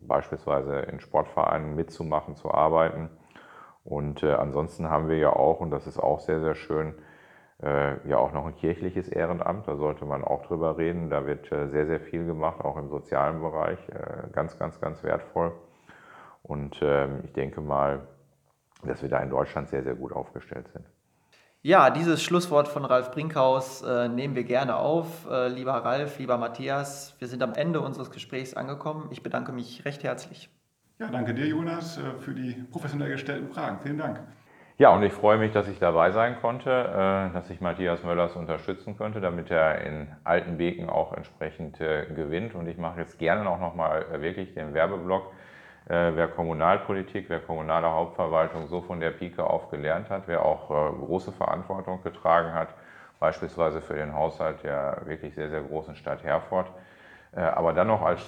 [0.00, 3.10] beispielsweise in Sportvereinen mitzumachen, zu arbeiten.
[3.84, 6.94] Und ansonsten haben wir ja auch, und das ist auch sehr, sehr schön,
[7.60, 9.66] ja auch noch ein kirchliches Ehrenamt.
[9.66, 11.10] Da sollte man auch drüber reden.
[11.10, 13.78] Da wird sehr, sehr viel gemacht, auch im sozialen Bereich.
[14.32, 15.52] Ganz, ganz, ganz wertvoll.
[16.42, 18.06] Und ähm, ich denke mal,
[18.84, 20.86] dass wir da in Deutschland sehr, sehr gut aufgestellt sind.
[21.62, 25.28] Ja, dieses Schlusswort von Ralf Brinkhaus äh, nehmen wir gerne auf.
[25.28, 29.08] Äh, lieber Ralf, lieber Matthias, wir sind am Ende unseres Gesprächs angekommen.
[29.10, 30.48] Ich bedanke mich recht herzlich.
[31.00, 33.80] Ja, danke dir, Jonas, äh, für die professionell gestellten Fragen.
[33.82, 34.20] Vielen Dank.
[34.78, 38.36] Ja, und ich freue mich, dass ich dabei sein konnte, äh, dass ich Matthias Möllers
[38.36, 42.54] unterstützen konnte, damit er in alten Wegen auch entsprechend äh, gewinnt.
[42.54, 45.32] Und ich mache jetzt gerne auch nochmal wirklich den Werbeblock
[45.88, 50.96] wer Kommunalpolitik, wer kommunale Hauptverwaltung so von der Pike auf gelernt hat, wer auch äh,
[50.98, 52.68] große Verantwortung getragen hat,
[53.18, 56.70] beispielsweise für den Haushalt der wirklich sehr, sehr großen Stadt Herford,
[57.32, 58.20] äh, aber dann noch als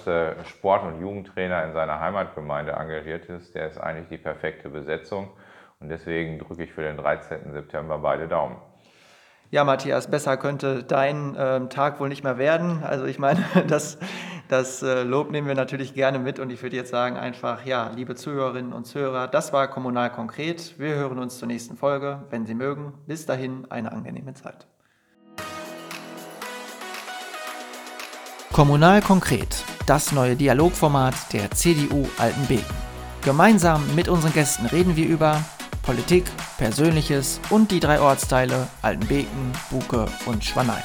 [0.45, 5.29] Sport- und Jugendtrainer in seiner Heimatgemeinde engagiert ist, der ist eigentlich die perfekte Besetzung.
[5.79, 7.51] Und deswegen drücke ich für den 13.
[7.53, 8.57] September beide Daumen.
[9.53, 12.81] Ja, Matthias, besser könnte dein ähm, Tag wohl nicht mehr werden.
[12.83, 13.97] Also ich meine, das,
[14.47, 17.91] das äh, Lob nehmen wir natürlich gerne mit und ich würde jetzt sagen einfach, ja,
[17.93, 20.79] liebe Zuhörerinnen und Zuhörer, das war Kommunal konkret.
[20.79, 22.93] Wir hören uns zur nächsten Folge, wenn Sie mögen.
[23.07, 24.67] Bis dahin eine angenehme Zeit.
[28.53, 32.63] Kommunal konkret, das neue Dialogformat der CDU Altenbeken.
[33.21, 35.43] Gemeinsam mit unseren Gästen reden wir über
[35.83, 36.25] Politik,
[36.57, 40.83] Persönliches und die drei Ortsteile Altenbeken, Buke und Schwanein.